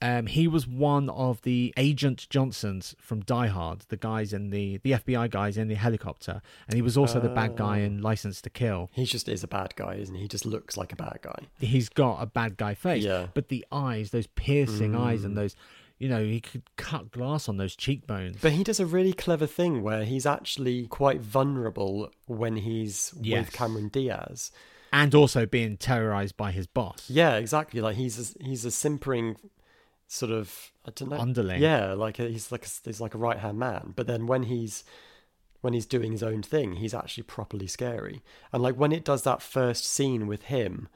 Um, 0.03 0.27
he 0.27 0.49
was 0.49 0.67
one 0.67 1.09
of 1.11 1.41
the 1.43 1.73
Agent 1.77 2.27
Johnsons 2.29 2.95
from 2.99 3.21
Die 3.21 3.47
Hard, 3.47 3.83
the 3.89 3.97
guys 3.97 4.33
in 4.33 4.51
the 4.51 4.79
the 4.79 4.93
FBI 4.93 5.31
guys 5.31 5.57
in 5.57 5.69
the 5.69 5.77
helicopter, 5.77 6.43
and 6.67 6.75
he 6.75 6.83
was 6.83 6.97
also 6.99 7.21
the 7.21 7.29
bad 7.29 7.57
guy 7.57 7.79
in 7.79 8.03
License 8.03 8.43
to 8.43 8.51
Kill. 8.51 8.91
He 8.93 9.05
just 9.05 9.29
is 9.29 9.45
a 9.45 9.49
bad 9.49 9.77
guy, 9.77 9.95
isn't 9.95 10.15
he? 10.15 10.23
He 10.23 10.29
just 10.29 10.45
looks 10.45 10.77
like 10.77 10.93
a 10.93 10.97
bad 10.97 11.19
guy. 11.23 11.47
He's 11.61 11.89
got 11.89 12.21
a 12.21 12.27
bad 12.27 12.57
guy 12.57 12.75
face, 12.75 13.05
Yeah. 13.05 13.29
but 13.33 13.49
the 13.49 13.65
eyes, 13.71 14.11
those 14.11 14.27
piercing 14.27 14.97
eyes, 14.97 15.23
and 15.25 15.39
those, 15.39 15.55
you 16.01 16.09
know, 16.09 16.25
he 16.25 16.41
could 16.41 16.63
cut 16.77 17.13
glass 17.13 17.49
on 17.49 17.57
those 17.59 17.77
cheekbones. 17.77 18.39
But 18.43 18.53
he 18.53 18.65
does 18.65 18.81
a 18.81 18.87
really 18.87 19.13
clever 19.13 19.47
thing 19.47 19.83
where 19.83 20.05
he's 20.05 20.27
actually 20.27 20.89
quite 20.89 21.21
vulnerable 21.21 22.11
when 22.27 22.57
he's 22.57 23.15
Yes. 23.21 23.47
with 23.47 23.55
Cameron 23.55 23.89
Diaz. 23.89 24.51
and 24.93 25.15
also 25.15 25.47
being 25.47 25.77
terrorized 25.79 26.37
by 26.37 26.51
his 26.51 26.67
boss. 26.67 27.09
Yeah, 27.09 27.37
exactly. 27.37 27.81
Like 27.81 27.97
he's 27.97 28.37
a, 28.37 28.45
he's 28.45 28.65
a 28.67 28.71
simpering 28.71 29.37
sort 30.13 30.31
of 30.31 30.73
I 30.87 30.91
don't 30.91 31.09
know 31.09 31.19
Underling. 31.19 31.61
Yeah, 31.61 31.95
like 31.95 32.19
a, 32.19 32.29
he's 32.29 32.53
like 32.53 32.67
a, 32.67 32.69
he's 32.85 33.01
like 33.01 33.15
a 33.15 33.19
right 33.19 33.39
hand 33.39 33.59
man. 33.59 33.95
But 33.97 34.07
then 34.07 34.27
when 34.27 34.45
he's 34.45 34.85
when 35.63 35.73
he's 35.73 35.87
doing 35.87 36.13
his 36.13 36.23
own 36.23 36.43
thing, 36.43 36.75
he's 36.75 36.95
actually 36.95 37.23
properly 37.23 37.67
scary. 37.67 38.23
And 38.53 38.63
like 38.63 38.77
when 38.77 38.93
it 38.93 39.05
does 39.05 39.23
that 39.23 39.41
first 39.41 39.87
scene 39.87 40.27
with 40.27 40.45
him, 40.45 40.89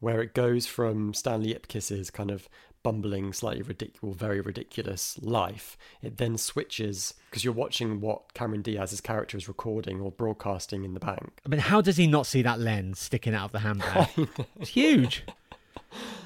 where 0.00 0.22
it 0.22 0.34
goes 0.34 0.66
from 0.66 1.12
Stanley 1.12 1.52
Ipkiss's 1.52 2.10
kind 2.10 2.30
of 2.30 2.48
bumbling, 2.82 3.32
slightly 3.34 3.62
ridiculous, 3.62 4.16
very 4.16 4.40
ridiculous 4.40 5.18
life, 5.20 5.76
it 6.00 6.16
then 6.16 6.38
switches 6.38 7.14
because 7.28 7.44
you're 7.44 7.52
watching 7.52 8.00
what 8.00 8.32
Cameron 8.32 8.62
Diaz's 8.62 9.02
character 9.02 9.36
is 9.36 9.48
recording 9.48 10.00
or 10.00 10.10
broadcasting 10.10 10.84
in 10.84 10.94
the 10.94 11.00
bank. 11.00 11.40
I 11.44 11.50
mean, 11.50 11.60
how 11.60 11.82
does 11.82 11.98
he 11.98 12.06
not 12.06 12.26
see 12.26 12.40
that 12.42 12.60
lens 12.60 12.98
sticking 12.98 13.34
out 13.34 13.46
of 13.46 13.52
the 13.52 13.58
handbag? 13.58 14.08
it's 14.60 14.70
huge. 14.70 15.24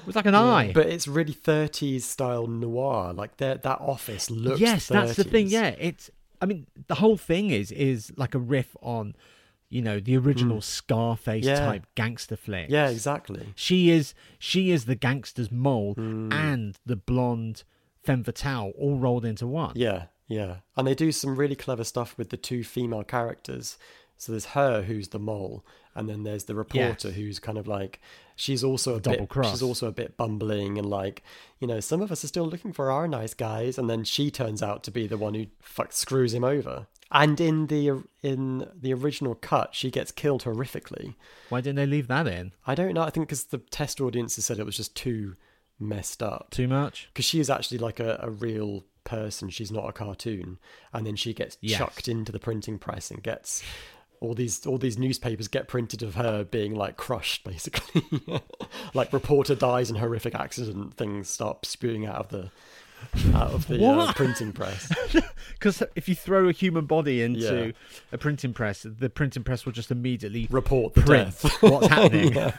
It 0.03 0.07
was 0.07 0.15
like 0.15 0.25
an 0.25 0.35
eye. 0.35 0.71
But 0.73 0.87
it's 0.87 1.07
really 1.07 1.33
30s 1.33 2.01
style 2.01 2.47
noir. 2.47 3.13
Like 3.13 3.37
that 3.37 3.63
that 3.63 3.79
office 3.79 4.29
looks. 4.29 4.59
yes, 4.59 4.87
that's 4.87 5.15
the 5.15 5.23
thing. 5.23 5.47
Yeah, 5.47 5.75
it's. 5.79 6.09
I 6.41 6.45
mean, 6.45 6.67
the 6.87 6.95
whole 6.95 7.17
thing 7.17 7.49
is 7.51 7.71
is 7.71 8.11
like 8.17 8.35
a 8.35 8.39
riff 8.39 8.75
on, 8.81 9.15
you 9.69 9.81
know, 9.81 9.99
the 10.01 10.17
original 10.17 10.59
Scarface 10.61 11.45
Hmm. 11.45 11.49
Yeah. 11.49 11.65
type 11.65 11.85
gangster 11.95 12.35
flick. 12.35 12.69
Yeah, 12.69 12.89
exactly. 12.89 13.53
She 13.55 13.89
is 13.89 14.13
she 14.39 14.71
is 14.71 14.85
the 14.85 14.95
gangster's 14.95 15.51
mole 15.51 15.93
Hmm. 15.93 16.31
and 16.33 16.77
the 16.85 16.97
blonde 16.97 17.63
femme 18.03 18.23
fatale 18.25 18.73
all 18.77 18.97
rolled 18.97 19.23
into 19.23 19.47
one. 19.47 19.71
Yeah, 19.75 20.07
yeah. 20.27 20.57
And 20.75 20.85
they 20.85 20.95
do 20.95 21.13
some 21.13 21.37
really 21.37 21.55
clever 21.55 21.85
stuff 21.85 22.17
with 22.17 22.29
the 22.29 22.35
two 22.37 22.65
female 22.65 23.05
characters. 23.05 23.77
So 24.17 24.31
there's 24.33 24.47
her 24.47 24.83
who's 24.83 25.07
the 25.09 25.19
mole, 25.19 25.65
and 25.95 26.09
then 26.09 26.23
there's 26.23 26.45
the 26.45 26.55
reporter 26.55 27.07
Yes. 27.09 27.15
who's 27.17 27.39
kind 27.39 27.57
of 27.57 27.67
like 27.67 27.99
she's 28.35 28.63
also 28.63 28.95
a 28.95 28.99
Double 28.99 29.19
bit 29.19 29.29
cross. 29.29 29.51
she's 29.51 29.61
also 29.61 29.87
a 29.87 29.91
bit 29.91 30.17
bumbling 30.17 30.77
and 30.77 30.89
like 30.89 31.21
you 31.59 31.67
know 31.67 31.79
some 31.79 32.01
of 32.01 32.11
us 32.11 32.23
are 32.23 32.27
still 32.27 32.45
looking 32.45 32.73
for 32.73 32.91
our 32.91 33.07
nice 33.07 33.33
guys, 33.33 33.77
and 33.77 33.89
then 33.89 34.03
she 34.03 34.29
turns 34.31 34.61
out 34.63 34.83
to 34.83 34.91
be 34.91 35.07
the 35.07 35.17
one 35.17 35.33
who 35.33 35.45
fuck 35.61 35.91
screws 35.93 36.33
him 36.33 36.43
over. 36.43 36.87
And 37.11 37.39
in 37.39 37.67
the 37.67 38.03
in 38.23 38.67
the 38.75 38.91
original 38.93 39.35
cut, 39.35 39.75
she 39.75 39.91
gets 39.91 40.11
killed 40.11 40.43
horrifically. 40.45 41.13
Why 41.49 41.61
didn't 41.61 41.75
they 41.75 41.85
leave 41.85 42.07
that 42.07 42.25
in? 42.25 42.53
I 42.65 42.73
don't 42.73 42.93
know. 42.95 43.03
I 43.03 43.11
think 43.11 43.27
because 43.27 43.43
the 43.45 43.59
test 43.59 44.01
audiences 44.01 44.45
said 44.45 44.57
it 44.57 44.65
was 44.65 44.77
just 44.77 44.95
too 44.95 45.35
messed 45.79 46.23
up. 46.23 46.49
Too 46.49 46.67
much? 46.67 47.09
Because 47.13 47.25
she 47.25 47.39
is 47.39 47.49
actually 47.51 47.77
like 47.77 47.99
a, 47.99 48.19
a 48.21 48.31
real 48.31 48.85
person. 49.03 49.49
She's 49.49 49.71
not 49.71 49.87
a 49.87 49.91
cartoon. 49.93 50.57
And 50.91 51.05
then 51.05 51.15
she 51.15 51.33
gets 51.35 51.57
Yes. 51.61 51.77
chucked 51.77 52.07
into 52.07 52.31
the 52.31 52.39
printing 52.39 52.79
press 52.79 53.11
and 53.11 53.21
gets 53.21 53.61
all 54.23 54.33
these 54.33 54.65
all 54.65 54.77
these 54.77 54.97
newspapers 54.97 55.47
get 55.47 55.67
printed 55.67 56.01
of 56.01 56.15
her 56.15 56.43
being 56.45 56.73
like 56.75 56.97
crushed, 56.97 57.43
basically. 57.51 58.03
like 58.93 59.11
reporter 59.13 59.53
dies 59.55 59.89
in 59.89 59.97
horrific 59.97 60.33
accident. 60.33 60.95
Things 60.95 61.29
start 61.29 61.65
spewing 61.65 62.05
out 62.05 62.15
of 62.15 62.29
the 62.29 62.49
out 63.35 63.51
of 63.51 63.67
the 63.67 63.85
uh, 63.85 64.13
printing 64.13 64.53
press. 64.53 64.89
Because 65.53 65.83
if 65.95 66.07
you 66.09 66.15
throw 66.15 66.47
a 66.49 66.51
human 66.51 66.85
body 66.85 67.21
into 67.21 67.67
Yeah. 67.67 67.71
a 68.11 68.17
printing 68.17 68.53
press, 68.53 68.85
the 68.89 69.09
printing 69.09 69.43
press 69.43 69.65
will 69.65 69.71
just 69.73 69.91
immediately 69.91 70.47
Report 70.49 70.93
the 70.93 71.01
print 71.01 71.25
death. 71.41 71.57
what's 71.61 71.87
happening. 71.87 72.33
yeah. 72.33 72.51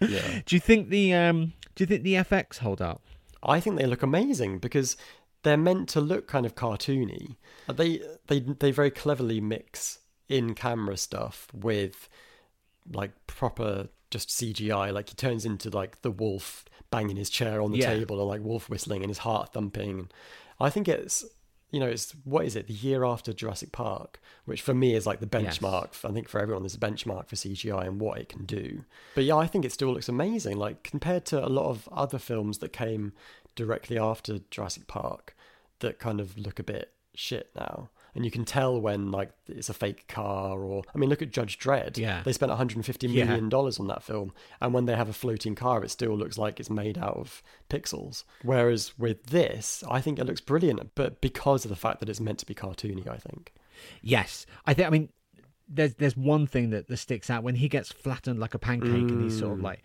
yeah. 0.00 0.40
Do 0.46 0.56
you 0.56 0.60
think 0.60 0.88
the 0.90 1.14
um? 1.14 1.52
Do 1.74 1.82
you 1.82 1.86
think 1.86 2.02
the 2.04 2.14
FX 2.14 2.58
hold 2.58 2.80
up? 2.80 3.02
I 3.42 3.60
think 3.60 3.76
they 3.78 3.86
look 3.86 4.02
amazing 4.02 4.58
because 4.58 4.96
they're 5.42 5.56
meant 5.58 5.88
to 5.90 6.00
look 6.00 6.26
kind 6.26 6.46
of 6.46 6.54
cartoony. 6.54 7.36
They 7.72 8.00
they 8.28 8.40
they 8.40 8.70
very 8.70 8.90
cleverly 8.90 9.40
mix 9.40 9.98
in 10.28 10.54
camera 10.54 10.96
stuff 10.96 11.48
with 11.52 12.08
like 12.92 13.12
proper 13.26 13.88
just 14.10 14.28
CGI. 14.28 14.92
Like 14.92 15.08
he 15.08 15.14
turns 15.14 15.44
into 15.44 15.70
like 15.70 16.02
the 16.02 16.10
wolf 16.10 16.64
banging 16.90 17.16
his 17.16 17.30
chair 17.30 17.60
on 17.60 17.72
the 17.72 17.78
Yeah. 17.78 17.94
table 17.94 18.20
or 18.20 18.26
like 18.26 18.42
wolf 18.42 18.68
whistling 18.68 19.02
and 19.02 19.10
his 19.10 19.18
heart 19.18 19.52
thumping. 19.52 20.10
I 20.60 20.70
think 20.70 20.88
it's 20.88 21.24
you 21.70 21.80
know 21.80 21.88
it's 21.88 22.12
what 22.24 22.44
is 22.44 22.54
it 22.54 22.68
the 22.68 22.72
year 22.74 23.04
after 23.04 23.32
Jurassic 23.32 23.72
Park, 23.72 24.20
which 24.44 24.62
for 24.62 24.74
me 24.74 24.94
is 24.94 25.06
like 25.06 25.18
the 25.20 25.28
Yes. 25.40 25.58
benchmark. 25.58 26.08
I 26.08 26.12
think 26.12 26.28
for 26.28 26.40
everyone 26.40 26.62
there's 26.62 26.76
a 26.76 26.78
benchmark 26.78 27.28
for 27.28 27.34
CGI 27.36 27.86
and 27.86 28.00
what 28.00 28.18
it 28.18 28.28
can 28.28 28.44
do. 28.44 28.84
But 29.16 29.24
yeah, 29.24 29.36
I 29.36 29.46
think 29.48 29.64
it 29.64 29.72
still 29.72 29.92
looks 29.92 30.08
amazing. 30.08 30.56
Like 30.56 30.84
compared 30.84 31.24
to 31.26 31.44
a 31.44 31.48
lot 31.48 31.68
of 31.70 31.88
other 31.90 32.18
films 32.18 32.58
that 32.58 32.72
came 32.72 33.12
directly 33.56 33.98
after 33.98 34.38
Jurassic 34.50 34.86
Park 34.86 35.34
that 35.80 35.98
kind 35.98 36.20
of 36.20 36.38
look 36.38 36.58
a 36.60 36.62
bit 36.64 36.92
shit 37.14 37.50
now. 37.56 37.90
And 38.14 38.24
you 38.24 38.30
can 38.30 38.44
tell 38.44 38.80
when 38.80 39.10
like 39.10 39.30
it's 39.48 39.68
a 39.68 39.74
fake 39.74 40.06
car 40.06 40.58
or 40.62 40.82
I 40.94 40.98
mean 40.98 41.10
look 41.10 41.20
at 41.22 41.30
Judge 41.32 41.58
Dredd. 41.58 41.96
Yeah. 41.98 42.22
They 42.24 42.32
spent 42.32 42.50
150 42.50 43.08
Yeah. 43.08 43.40
dollars 43.48 43.80
on 43.80 43.88
that 43.88 44.02
film 44.04 44.32
and 44.60 44.72
when 44.72 44.84
they 44.86 44.94
have 44.94 45.08
a 45.08 45.12
floating 45.12 45.54
car 45.56 45.82
it 45.82 45.90
still 45.90 46.16
looks 46.16 46.38
like 46.38 46.60
it's 46.60 46.70
made 46.70 46.96
out 46.96 47.16
of 47.16 47.42
pixels. 47.68 48.22
Whereas 48.42 48.96
with 48.98 49.26
this, 49.26 49.82
I 49.90 50.00
think 50.00 50.18
it 50.18 50.26
looks 50.26 50.40
brilliant 50.40 50.94
but 50.94 51.20
because 51.20 51.64
of 51.64 51.70
the 51.70 51.76
fact 51.76 51.98
that 52.00 52.08
it's 52.08 52.20
meant 52.20 52.38
to 52.38 52.46
be 52.46 52.54
cartoony, 52.54 53.08
I 53.08 53.16
think. 53.16 53.52
Yes, 54.00 54.46
I 54.64 54.74
think. 54.74 54.86
I 54.86 54.90
mean, 54.90 55.08
there's 55.68 55.94
there's 55.94 56.16
one 56.16 56.46
thing 56.46 56.70
that, 56.70 56.86
that 56.88 56.96
sticks 56.98 57.28
out 57.30 57.42
when 57.42 57.56
he 57.56 57.68
gets 57.68 57.90
flattened 57.90 58.38
like 58.38 58.54
a 58.54 58.58
pancake 58.58 59.10
and 59.10 59.22
he 59.22 59.30
sort 59.30 59.50
Mm. 59.52 59.54
of 59.58 59.60
like 59.62 59.82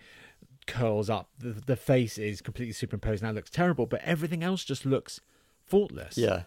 curls 0.67 1.09
up. 1.09 1.29
The 1.39 1.53
the 1.65 1.75
face 1.75 2.17
is 2.19 2.41
completely 2.41 2.73
superimposed 2.73 3.23
and 3.23 3.29
that 3.29 3.35
looks 3.35 3.49
terrible, 3.49 3.87
but 3.87 4.01
everything 4.03 4.43
else 4.43 4.63
just 4.63 4.85
looks 4.85 5.19
faultless. 5.65 6.17
Yeah. 6.17 6.43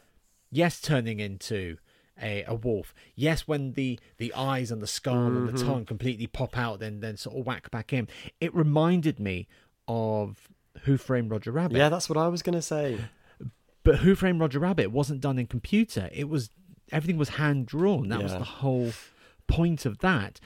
Yes, 0.55 0.81
turning 0.81 1.19
into 1.19 1.79
a, 2.23 2.45
a 2.45 2.55
wolf. 2.55 2.95
Yes, 3.17 3.49
when 3.49 3.73
the 3.73 3.99
the 4.19 4.33
eyes 4.35 4.71
and 4.71 4.81
the 4.83 4.87
skull 4.87 5.27
and 5.27 5.49
Mm-hmm. 5.49 5.57
the 5.57 5.65
tongue 5.65 5.85
completely 5.87 6.27
pop 6.27 6.57
out, 6.59 6.79
then 6.79 7.01
then 7.01 7.17
sort 7.17 7.37
of 7.39 7.47
whack 7.47 7.71
back 7.71 7.93
in. 7.93 8.07
It 8.41 8.55
reminded 8.55 9.19
me 9.19 9.49
of 9.89 10.49
Who 10.83 10.97
Framed 10.99 11.31
Roger 11.31 11.51
Rabbit. 11.51 11.79
Yeah, 11.79 11.89
that's 11.89 12.09
what 12.09 12.19
I 12.19 12.29
was 12.29 12.43
going 12.43 12.55
to 12.55 12.63
say. 12.63 12.99
But 13.85 13.97
Who 13.97 14.15
Framed 14.15 14.39
Roger 14.41 14.61
Rabbit 14.61 14.93
wasn't 14.93 15.21
done 15.21 15.41
in 15.41 15.47
computer. 15.49 16.09
It 16.13 16.29
was 16.29 16.51
everything 16.93 17.17
was 17.19 17.31
hand 17.31 17.67
drawn. 17.67 18.11
That 18.11 18.23
was 18.23 18.31
the 18.33 18.45
whole 18.45 18.93
point 19.49 19.85
of 19.87 19.99
that. 19.99 20.39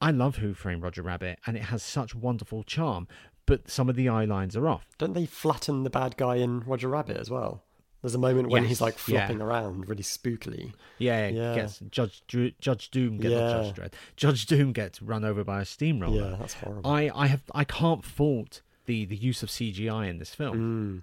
I 0.00 0.12
love 0.12 0.36
Who 0.36 0.54
Framed 0.54 0.82
Roger 0.84 1.02
Rabbit, 1.02 1.40
and 1.44 1.56
it 1.56 1.64
has 1.64 1.82
such 1.82 2.14
wonderful 2.14 2.62
charm. 2.62 3.08
But 3.46 3.68
some 3.68 3.88
of 3.88 3.96
the 3.96 4.08
eye 4.08 4.26
lines 4.26 4.54
are 4.56 4.68
off. 4.68 4.86
Don't 4.98 5.14
they 5.14 5.26
flatten 5.26 5.82
the 5.82 5.90
bad 5.90 6.16
guy 6.16 6.36
in 6.36 6.60
Roger 6.60 6.88
Rabbit 6.88 7.16
as 7.16 7.30
well? 7.30 7.64
There's 8.02 8.14
a 8.14 8.18
moment 8.18 8.50
when 8.50 8.62
Yes, 8.62 8.68
he's 8.70 8.80
like 8.80 8.94
yeah. 9.08 9.26
flopping 9.26 9.40
around 9.42 9.88
really 9.88 10.02
spookily. 10.02 10.72
Yeah, 10.98 11.28
Yeah. 11.28 11.54
gets 11.54 11.78
Judge 11.90 12.22
Judge 12.60 12.90
Doom 12.90 13.18
gets 13.18 13.32
Yeah. 13.34 13.50
Judge 13.62 13.74
Dredd. 13.74 13.92
Judge 14.16 14.46
Doom 14.46 14.72
gets 14.72 15.02
run 15.02 15.24
over 15.24 15.42
by 15.44 15.62
a 15.62 15.64
steamroller. 15.64 16.30
Yeah, 16.30 16.36
that's 16.38 16.54
horrible. 16.54 16.88
I, 16.90 17.10
I 17.14 17.26
have 17.26 17.42
I 17.54 17.64
can't 17.64 18.04
fault 18.04 18.62
the 18.84 19.04
the 19.06 19.16
use 19.16 19.42
of 19.42 19.48
CGI 19.48 20.08
in 20.08 20.18
this 20.18 20.34
film. 20.34 21.02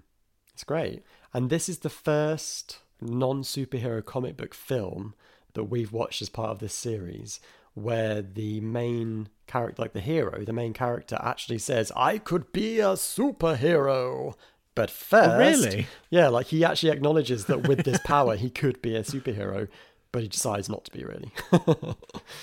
it's 0.52 0.64
great. 0.64 1.02
And 1.34 1.50
this 1.50 1.68
is 1.68 1.80
the 1.80 1.90
first 1.90 2.78
non 3.00 3.42
superhero 3.42 4.02
comic 4.04 4.36
book 4.36 4.54
film 4.54 5.14
that 5.54 5.64
we've 5.64 5.92
watched 5.92 6.22
as 6.22 6.28
part 6.28 6.50
of 6.50 6.58
this 6.60 6.74
series 6.74 7.40
where 7.74 8.22
the 8.22 8.60
main 8.60 9.28
character, 9.48 9.82
like 9.82 9.92
the 9.94 10.00
hero, 10.00 10.44
the 10.44 10.52
main 10.52 10.72
character 10.72 11.18
actually 11.20 11.58
says, 11.58 11.90
I 11.96 12.18
could 12.18 12.52
be 12.52 12.78
a 12.78 12.94
superhero. 12.96 14.34
But 14.74 14.90
oh, 14.90 14.92
first, 14.92 15.30
Oh, 15.30 15.38
really? 15.38 15.86
Yeah, 16.10 16.28
like 16.28 16.46
he 16.46 16.64
actually 16.64 16.90
acknowledges 16.90 17.44
that 17.46 17.68
with 17.68 17.84
this 17.84 17.98
power, 18.04 18.36
he 18.36 18.50
could 18.50 18.82
be 18.82 18.96
a 18.96 19.02
superhero, 19.02 19.68
but 20.12 20.22
he 20.22 20.28
decides 20.28 20.68
not 20.68 20.84
to 20.86 20.90
be 20.90 21.04
really. 21.04 21.30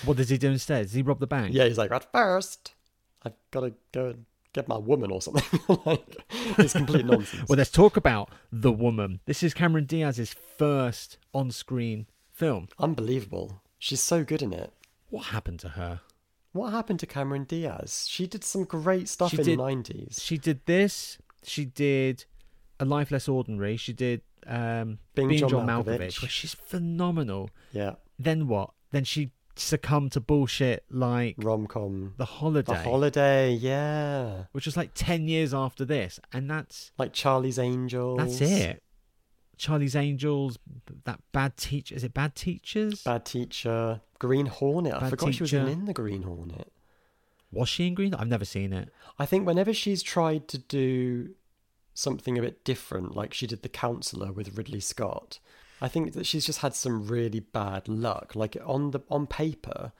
What 0.04 0.16
does 0.16 0.28
he 0.30 0.38
do 0.38 0.50
instead? 0.50 0.84
Does 0.84 0.94
he 0.94 1.02
rob 1.02 1.20
the 1.20 1.26
bank? 1.26 1.54
yeah, 1.54 1.64
he's 1.66 1.78
like, 1.78 1.90
at 1.92 2.10
first, 2.10 2.74
I've 3.22 3.34
got 3.50 3.60
to 3.60 3.72
go 3.92 4.06
and 4.08 4.24
get 4.52 4.68
my 4.68 4.76
woman 4.78 5.10
or 5.10 5.20
something. 5.22 5.60
like, 5.86 6.24
it's 6.58 6.72
complete 6.72 7.06
nonsense. 7.06 7.48
Well, 7.48 7.56
let's 7.58 7.70
talk 7.70 7.96
about 7.96 8.30
the 8.50 8.72
woman. 8.72 9.20
This 9.26 9.42
is 9.42 9.54
Cameron 9.54 9.84
Diaz's 9.86 10.34
first 10.58 11.18
on-screen 11.32 12.06
film. 12.32 12.68
Unbelievable. 12.78 13.62
She's 13.78 14.02
so 14.02 14.24
good 14.24 14.42
in 14.42 14.52
it. 14.52 14.72
What 15.10 15.26
happened 15.26 15.60
to 15.60 15.70
her? 15.70 16.00
What 16.52 16.70
happened 16.70 17.00
to 17.00 17.06
Cameron 17.06 17.44
Diaz? 17.44 18.06
She 18.08 18.26
did 18.26 18.44
some 18.44 18.64
great 18.64 19.08
stuff 19.08 19.30
She 19.30 19.38
in 19.38 19.42
did- 19.44 19.58
the 19.58 19.62
90s. 19.62 20.20
She 20.22 20.36
did 20.36 20.60
this. 20.66 21.16
She 21.44 21.64
did 21.64 22.24
A 22.80 22.84
Life 22.84 23.10
Less 23.10 23.28
Ordinary. 23.28 23.76
She 23.76 23.92
did 23.92 24.22
um, 24.46 24.98
Being 25.14 25.28
Being 25.28 25.40
John 25.40 25.48
John, 25.50 25.66
Malkovich. 25.66 26.18
Malkovich. 26.20 26.28
she's 26.28 26.54
phenomenal. 26.54 27.50
Yeah. 27.72 27.94
Then 28.18 28.48
what? 28.48 28.70
Then 28.90 29.04
she 29.04 29.30
succumbed 29.56 30.12
to 30.12 30.20
bullshit 30.20 30.84
like 30.90 31.34
Rom 31.38 31.66
com. 31.66 32.14
The 32.16 32.24
Holiday, 32.24 32.72
The 32.72 32.78
Holiday, 32.78 33.52
yeah. 33.52 34.44
which 34.52 34.66
was 34.66 34.76
like 34.76 34.92
10 34.94 35.28
years 35.28 35.52
after 35.52 35.84
this. 35.84 36.18
And 36.32 36.50
that's 36.50 36.92
Like 36.98 37.12
Charlie's 37.12 37.58
Angels. 37.58 38.18
that's 38.18 38.40
it. 38.40 38.82
Charlie's 39.58 39.94
Angels, 39.94 40.58
that 41.04 41.20
bad 41.32 41.56
teacher. 41.56 41.94
Is 41.94 42.02
it 42.02 42.12
Bad 42.14 42.34
Teachers? 42.34 43.02
Bad 43.04 43.24
Teacher. 43.24 44.00
Green 44.18 44.46
Hornet. 44.46 44.94
I 44.94 45.00
Bad 45.00 45.10
forgot 45.10 45.34
she 45.34 45.42
was 45.42 45.50
Teacher. 45.50 45.66
in 45.68 45.84
the 45.84 45.92
Green 45.92 46.22
Hornet. 46.22 46.71
Was 47.52 47.68
she 47.68 47.86
in 47.86 47.94
Green? 47.94 48.14
I've 48.14 48.28
never 48.28 48.44
seen 48.44 48.72
it. 48.72 48.88
I 49.18 49.26
think 49.26 49.46
whenever 49.46 49.72
she's 49.74 50.02
tried 50.02 50.48
to 50.48 50.58
do 50.58 51.30
something 51.94 52.38
a 52.38 52.42
bit 52.42 52.64
different, 52.64 53.14
like 53.14 53.34
she 53.34 53.46
did 53.46 53.62
The 53.62 53.68
Counselor 53.68 54.32
with 54.32 54.56
Ridley 54.56 54.80
Scott, 54.80 55.38
I 55.80 55.88
think 55.88 56.14
that 56.14 56.26
she's 56.26 56.46
just 56.46 56.60
had 56.60 56.74
some 56.74 57.06
really 57.06 57.40
bad 57.40 57.88
luck. 57.88 58.34
Like 58.34 58.56
on 58.64 58.92
the 58.92 59.00
on 59.10 59.26
paper, 59.26 59.92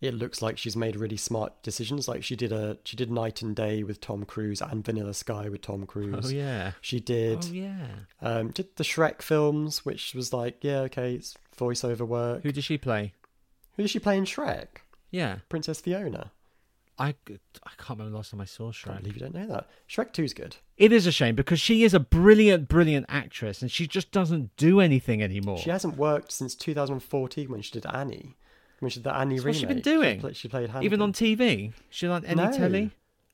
it 0.00 0.14
looks 0.14 0.42
like 0.42 0.58
she's 0.58 0.76
made 0.76 0.96
really 0.96 1.16
smart 1.16 1.62
decisions. 1.62 2.08
Like 2.08 2.24
she 2.24 2.34
did 2.36 2.52
a 2.52 2.78
she 2.84 2.96
did 2.96 3.10
Knight 3.10 3.40
and 3.42 3.54
Day 3.54 3.82
with 3.84 4.00
Tom 4.00 4.24
Cruise 4.24 4.60
and 4.60 4.84
Vanilla 4.84 5.14
Sky 5.14 5.48
with 5.48 5.62
Tom 5.62 5.86
Cruise. 5.86 6.26
Oh, 6.26 6.28
yeah. 6.28 6.72
She 6.80 6.98
did 7.00 7.44
Oh, 7.44 7.52
yeah. 7.52 7.86
um 8.20 8.50
did 8.50 8.74
the 8.76 8.84
Shrek 8.84 9.22
films, 9.22 9.84
which 9.84 10.14
was 10.14 10.32
like 10.32 10.58
yeah 10.64 10.80
okay 10.80 11.14
it's 11.14 11.36
voiceover 11.56 12.06
work. 12.06 12.42
Who 12.42 12.50
does 12.50 12.64
she 12.64 12.78
play? 12.78 13.12
Who 13.76 13.82
did 13.84 13.90
she 13.90 13.98
play 14.00 14.16
in 14.18 14.24
Shrek? 14.24 14.68
Yeah. 15.10 15.36
Princess 15.48 15.80
Fiona. 15.80 16.32
I, 16.98 17.08
I 17.08 17.70
can't 17.76 17.90
remember 17.90 18.10
the 18.10 18.16
last 18.16 18.30
time 18.30 18.40
I 18.40 18.46
saw 18.46 18.72
I 18.86 18.96
believe 18.98 19.14
you 19.14 19.20
don't 19.20 19.34
know 19.34 19.46
that. 19.48 19.68
Shrek 19.88 20.12
2's 20.12 20.32
good. 20.32 20.56
It 20.78 20.92
is 20.92 21.06
a 21.06 21.12
shame 21.12 21.34
because 21.34 21.60
she 21.60 21.84
is 21.84 21.92
a 21.92 22.00
brilliant, 22.00 22.68
brilliant 22.68 23.06
actress 23.08 23.60
and 23.60 23.70
she 23.70 23.86
just 23.86 24.10
doesn't 24.12 24.56
do 24.56 24.80
anything 24.80 25.22
anymore. 25.22 25.58
She 25.58 25.70
hasn't 25.70 25.96
worked 25.98 26.32
since 26.32 26.54
2014 26.54 27.50
when 27.50 27.60
she 27.62 27.70
did 27.72 27.86
Annie. 27.86 28.36
When 28.80 28.90
she 28.90 29.00
did 29.00 29.04
the 29.04 29.14
Annie 29.14 29.38
So 29.38 29.44
remake. 29.44 29.46
what's 29.46 29.58
she 29.60 29.66
been 29.66 29.80
doing? 29.80 30.20
pla- 30.20 30.32
She, 30.32 30.48
played 30.48 30.70
Even 30.82 31.02
on 31.02 31.12
TV. 31.12 31.72
She 31.90 32.06
on 32.06 32.24
any 32.24 32.42
No. 32.42 32.52
telly? 32.52 32.90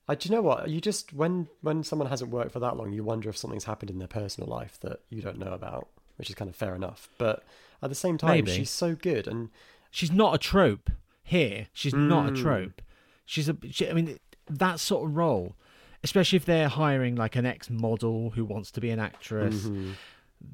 Uh, 0.08 0.14
do 0.16 0.28
you 0.28 0.34
know 0.34 0.42
what? 0.42 0.68
You 0.68 0.80
just 0.80 1.12
when 1.12 1.48
when 1.60 1.84
someone 1.84 2.08
hasn't 2.08 2.30
worked 2.32 2.50
for 2.52 2.58
that 2.60 2.76
long, 2.76 2.92
you 2.92 3.04
wonder 3.04 3.28
if 3.28 3.36
something's 3.36 3.64
happened 3.64 3.90
in 3.90 3.98
their 3.98 4.08
personal 4.08 4.48
life 4.50 4.78
that 4.80 5.00
you 5.10 5.22
don't 5.22 5.38
know 5.38 5.52
about, 5.52 5.86
which 6.16 6.28
is 6.28 6.34
kind 6.34 6.48
of 6.48 6.56
fair 6.56 6.74
enough. 6.74 7.08
But 7.18 7.44
at 7.80 7.88
the 7.88 7.94
same 7.94 8.18
time, 8.18 8.30
Maybe. 8.44 8.52
she's 8.52 8.70
so 8.70 8.94
good, 8.96 9.26
and 9.28 9.50
She's 9.92 10.10
not 10.10 10.34
a 10.34 10.38
trope 10.38 10.90
here. 11.22 11.68
She's 11.72 11.94
not 11.94 12.28
a 12.28 12.32
Mm. 12.32 12.40
trope. 12.42 12.82
She's 13.24 13.48
a. 13.48 13.56
She, 13.70 13.88
I 13.88 13.92
mean, 13.92 14.18
that 14.48 14.80
sort 14.80 15.08
of 15.08 15.16
role, 15.16 15.54
especially 16.02 16.36
if 16.36 16.44
they're 16.44 16.68
hiring 16.68 17.14
like 17.16 17.36
an 17.36 17.46
ex-model 17.46 18.30
who 18.30 18.44
wants 18.44 18.70
to 18.72 18.80
be 18.80 18.90
an 18.90 18.98
actress. 18.98 19.64
Mhm. 19.64 19.92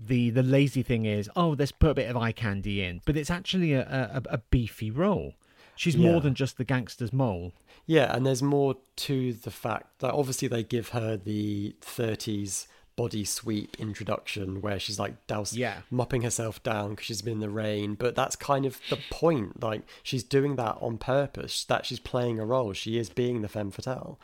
The 0.06 0.30
the 0.30 0.42
lazy 0.42 0.82
thing 0.82 1.06
is, 1.06 1.30
oh, 1.34 1.56
let's 1.58 1.72
put 1.72 1.90
a 1.90 1.94
bit 1.94 2.10
of 2.10 2.16
eye 2.16 2.32
candy 2.32 2.82
in, 2.82 3.00
but 3.06 3.16
it's 3.16 3.30
actually 3.30 3.72
a 3.72 3.82
a, 4.28 4.34
a 4.34 4.38
beefy 4.50 4.90
role. 4.90 5.34
She's 5.76 5.94
Yeah. 5.96 6.10
more 6.10 6.20
than 6.20 6.34
just 6.34 6.58
the 6.58 6.64
gangster's 6.64 7.12
mole. 7.12 7.52
yeah, 7.86 8.14
and 8.14 8.26
there's 8.26 8.42
more 8.42 8.74
to 8.96 9.32
the 9.32 9.50
fact 9.50 10.00
that 10.00 10.12
obviously 10.12 10.46
they 10.48 10.62
give 10.62 10.88
her 10.90 11.16
the 11.16 11.74
30s 11.80 12.66
body 13.02 13.24
sweep 13.24 13.76
introduction 13.78 14.60
where 14.60 14.78
she's 14.78 14.98
like 14.98 15.14
douse 15.28 15.52
Yeah. 15.54 15.78
mopping 15.90 16.22
herself 16.22 16.60
down 16.62 16.90
because 16.90 17.06
she's 17.06 17.22
been 17.22 17.34
in 17.34 17.40
the 17.40 17.48
rain 17.48 17.94
but 17.94 18.14
that's 18.14 18.34
kind 18.36 18.66
of 18.66 18.80
the 18.90 18.98
point 19.10 19.62
like 19.62 19.82
she's 20.02 20.24
doing 20.24 20.56
that 20.56 20.76
on 20.80 20.98
purpose 20.98 21.64
that 21.64 21.86
she's 21.86 22.00
playing 22.00 22.38
a 22.40 22.44
role 22.44 22.72
she 22.72 22.98
is 22.98 23.08
being 23.08 23.42
the 23.42 23.48
femme 23.48 23.70
fatale 23.70 24.18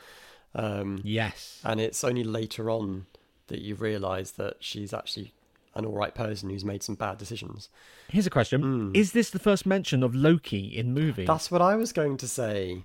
um, 0.57 1.00
Yes. 1.04 1.61
and 1.64 1.81
it's 1.81 2.02
only 2.04 2.25
later 2.25 2.71
on 2.71 3.07
that 3.47 3.61
you 3.61 3.75
realize 3.76 4.33
that 4.33 4.57
she's 4.61 4.93
actually 4.93 5.33
an 5.76 5.85
all 5.85 5.93
right 5.93 6.14
person 6.14 6.50
who's 6.50 6.64
made 6.64 6.83
some 6.83 6.95
bad 6.97 7.16
decisions 7.19 7.69
Here's 8.09 8.26
a 8.26 8.31
question: 8.31 8.90
Is 8.95 9.12
this 9.12 9.31
the 9.31 9.38
first 9.38 9.64
mention 9.66 10.02
of 10.02 10.14
Loki 10.14 10.66
in 10.66 10.93
movies? 10.95 11.26
Hmm. 11.26 11.33
that's 11.33 11.50
what 11.50 11.62
i 11.62 11.75
was 11.76 11.93
going 11.93 12.16
to 12.19 12.28
say 12.28 12.85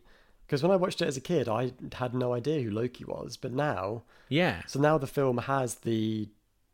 because 0.50 0.64
when 0.64 0.72
i 0.72 0.76
watched 0.76 1.02
it 1.02 1.08
as 1.08 1.16
a 1.16 1.22
kid 1.22 1.48
i 1.48 1.72
had 1.94 2.16
no 2.16 2.34
idea 2.34 2.62
who 2.62 2.72
loki 2.72 3.06
was 3.06 3.38
but 3.38 3.54
now 3.54 4.02
yeah. 4.28 4.62
so 4.66 4.80
now 4.80 4.98
the 4.98 5.08
film 5.08 5.38
has 5.38 5.76
the 5.76 6.28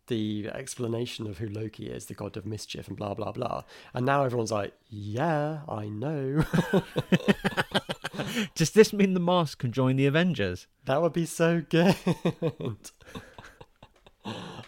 the 0.07 0.47
explanation 0.49 1.27
of 1.27 1.39
who 1.39 1.47
Loki 1.47 1.87
is, 1.87 2.05
the 2.05 2.13
god 2.13 2.37
of 2.37 2.45
mischief, 2.45 2.87
and 2.87 2.97
blah 2.97 3.13
blah 3.13 3.31
blah. 3.31 3.63
And 3.93 4.05
now 4.05 4.23
everyone's 4.23 4.51
like, 4.51 4.73
"Yeah, 4.89 5.61
I 5.67 5.87
know." 5.87 6.45
Does 8.55 8.71
this 8.71 8.93
mean 8.93 9.13
the 9.13 9.19
mask 9.19 9.59
can 9.59 9.71
join 9.71 9.95
the 9.95 10.05
Avengers? 10.05 10.67
that 10.85 11.01
would 11.01 11.13
be 11.13 11.25
so 11.25 11.63
good. 11.67 11.95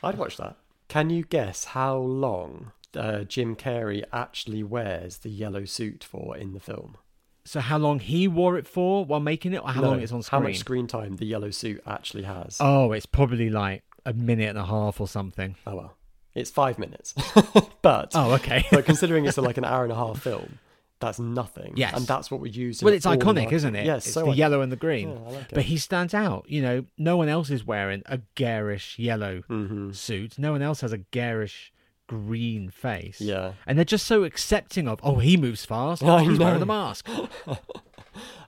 I'd 0.03 0.17
watch 0.17 0.37
that. 0.37 0.57
Can 0.87 1.09
you 1.09 1.23
guess 1.23 1.65
how 1.65 1.97
long 1.97 2.71
uh, 2.95 3.23
Jim 3.23 3.55
Carrey 3.55 4.03
actually 4.13 4.63
wears 4.63 5.17
the 5.19 5.29
yellow 5.29 5.65
suit 5.65 6.03
for 6.03 6.35
in 6.37 6.53
the 6.53 6.59
film? 6.59 6.97
So 7.47 7.59
how 7.61 7.77
long 7.77 7.99
he 7.99 8.27
wore 8.27 8.57
it 8.57 8.67
for 8.67 9.05
while 9.05 9.19
making 9.21 9.53
it, 9.53 9.57
or 9.63 9.69
how 9.69 9.81
No, 9.81 9.87
long 9.91 10.01
it's 10.01 10.11
on 10.11 10.21
screen? 10.21 10.41
How 10.41 10.47
much 10.47 10.57
screen 10.57 10.85
time 10.87 11.15
the 11.15 11.25
yellow 11.25 11.49
suit 11.51 11.81
actually 11.87 12.23
has? 12.23 12.57
Oh, 12.59 12.91
it's 12.91 13.05
probably 13.05 13.49
like 13.49 13.83
a 14.05 14.13
minute 14.13 14.49
and 14.49 14.57
a 14.57 14.65
half 14.65 14.99
or 14.99 15.07
something. 15.07 15.55
oh 15.65 15.75
well, 15.75 15.97
it's 16.35 16.51
five 16.51 16.77
minutes. 16.77 17.13
but 17.81 18.11
Oh, 18.15 18.33
okay. 18.33 18.65
but 18.71 18.85
considering 18.91 19.25
it's 19.25 19.37
a, 19.37 19.41
like 19.41 19.57
an 19.57 19.65
hour 19.65 19.83
and 19.83 19.91
a 19.93 19.95
half 19.95 20.19
film, 20.21 20.59
that's 20.99 21.19
nothing. 21.19 21.73
Yes. 21.77 21.93
and 21.95 22.05
that's 22.07 22.29
what 22.29 22.41
we 22.41 22.49
use. 22.49 22.83
well, 22.83 22.93
it's 22.93 23.05
iconic, 23.05 23.35
market- 23.43 23.53
isn't 23.53 23.75
it? 23.75 23.85
Yes, 23.85 24.05
it's 24.05 24.13
so 24.13 24.21
the 24.25 24.31
iconic. 24.31 24.35
yellow 24.37 24.61
and 24.61 24.71
the 24.71 24.75
green. 24.75 25.09
Yeah, 25.09 25.15
I 25.27 25.31
like 25.31 25.53
But 25.53 25.63
he 25.63 25.77
stands 25.77 26.13
out. 26.13 26.45
You 26.49 26.61
know, 26.61 26.85
no 26.97 27.15
one 27.17 27.29
else 27.29 27.49
is 27.49 27.63
wearing 27.65 28.03
a 28.07 28.19
garish 28.35 28.99
yellow 28.99 29.43
Mhm. 29.49 29.95
suit. 29.95 30.37
No 30.37 30.51
one 30.51 30.61
else 30.61 30.81
has 30.81 30.91
a 30.91 30.97
garish 30.97 31.71
green 32.07 32.69
face. 32.69 33.21
Yeah. 33.21 33.53
And 33.65 33.77
they're 33.77 33.85
just 33.85 34.07
so 34.07 34.23
accepting 34.23 34.87
of, 34.87 34.99
oh, 35.03 35.17
he 35.17 35.37
moves 35.37 35.65
fast. 35.65 36.03
I 36.03 36.23
He's 36.23 36.39
wearing 36.39 36.59
the 36.59 36.65
mask. 36.65 37.07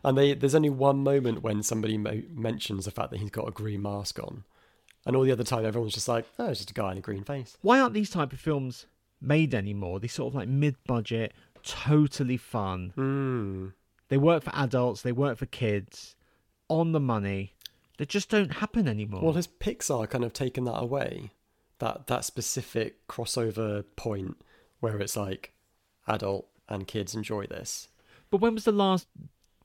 And 0.04 0.18
they, 0.18 0.34
there's 0.34 0.56
only 0.56 0.70
one 0.70 1.04
moment 1.04 1.44
when 1.44 1.62
somebody 1.62 1.98
mo- 1.98 2.24
mentions 2.34 2.86
the 2.86 2.92
fact 2.92 3.12
that 3.12 3.20
he's 3.20 3.30
got 3.30 3.48
a 3.48 3.52
green 3.52 3.82
mask 3.82 4.20
on, 4.20 4.44
and 5.06 5.16
all 5.16 5.24
the 5.24 5.32
other 5.32 5.44
time 5.44 5.66
everyone's 5.66 5.94
just 5.94 6.08
like, 6.08 6.26
"Oh, 6.38 6.48
it's 6.48 6.60
just 6.60 6.72
a 6.72 6.74
guy 6.74 6.92
in 6.94 6.98
a 6.98 7.02
green 7.02 7.24
face." 7.24 7.58
Why 7.62 7.80
aren't 7.80 7.94
these 7.94 8.10
type 8.10 8.32
of 8.32 8.40
films 8.40 8.86
made 9.22 9.54
anymore? 9.54 10.00
These 10.00 10.14
sort 10.14 10.32
of 10.32 10.36
like 10.36 10.48
mid-budget, 10.48 11.34
totally 11.64 12.38
fun. 12.38 12.94
Hmm. 12.96 13.68
They 14.08 14.18
work 14.18 14.44
for 14.44 14.56
adults. 14.56 15.02
They 15.02 15.12
work 15.12 15.38
for 15.38 15.46
kids. 15.46 16.16
On 16.70 16.92
the 16.92 17.00
money. 17.00 17.54
They 17.98 18.06
just 18.06 18.30
don't 18.30 18.54
happen 18.54 18.88
anymore. 18.88 19.22
Well, 19.22 19.34
has 19.34 19.48
Pixar 19.48 20.10
kind 20.10 20.24
of 20.24 20.32
taken 20.32 20.64
that 20.64 20.78
away? 20.78 21.32
That 21.80 22.08
that 22.08 22.26
specific 22.26 23.08
crossover 23.08 23.84
point 23.96 24.38
where 24.80 25.00
it's 25.00 25.18
like 25.18 25.54
adult 26.08 26.48
and 26.68 26.88
kids 26.88 27.16
enjoy 27.16 27.48
this. 27.48 27.88
But 28.30 28.42
when 28.42 28.54
was 28.54 28.66
the 28.66 28.72
last 28.72 29.08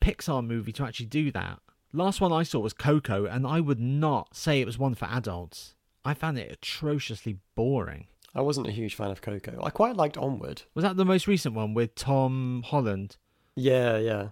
Pixar 0.00 0.44
movie 0.46 0.72
to 0.72 0.84
actually 0.84 1.06
do 1.06 1.30
that? 1.32 1.60
Last 1.92 2.20
one 2.20 2.32
I 2.32 2.42
saw 2.42 2.58
was 2.58 2.72
Coco, 2.72 3.24
and 3.24 3.46
I 3.46 3.60
would 3.60 3.78
not 3.78 4.34
say 4.34 4.60
it 4.60 4.66
was 4.66 4.78
one 4.78 4.94
for 4.94 5.06
adults. 5.06 5.74
I 6.04 6.12
found 6.14 6.38
it 6.38 6.50
atrociously 6.50 7.38
boring. 7.54 8.08
I 8.34 8.40
wasn't 8.40 8.66
a 8.66 8.72
huge 8.72 8.96
fan 8.96 9.12
of 9.12 9.22
Coco. 9.22 9.62
I 9.62 9.70
quite 9.70 9.96
liked 9.96 10.18
Onward. 10.18 10.62
Was 10.74 10.82
that 10.82 10.96
the 10.96 11.04
most 11.04 11.28
recent 11.28 11.54
one 11.54 11.72
with 11.72 11.94
Tom 11.94 12.64
Holland? 12.66 13.16
Yeah, 13.54 13.98
yeah, 13.98 14.30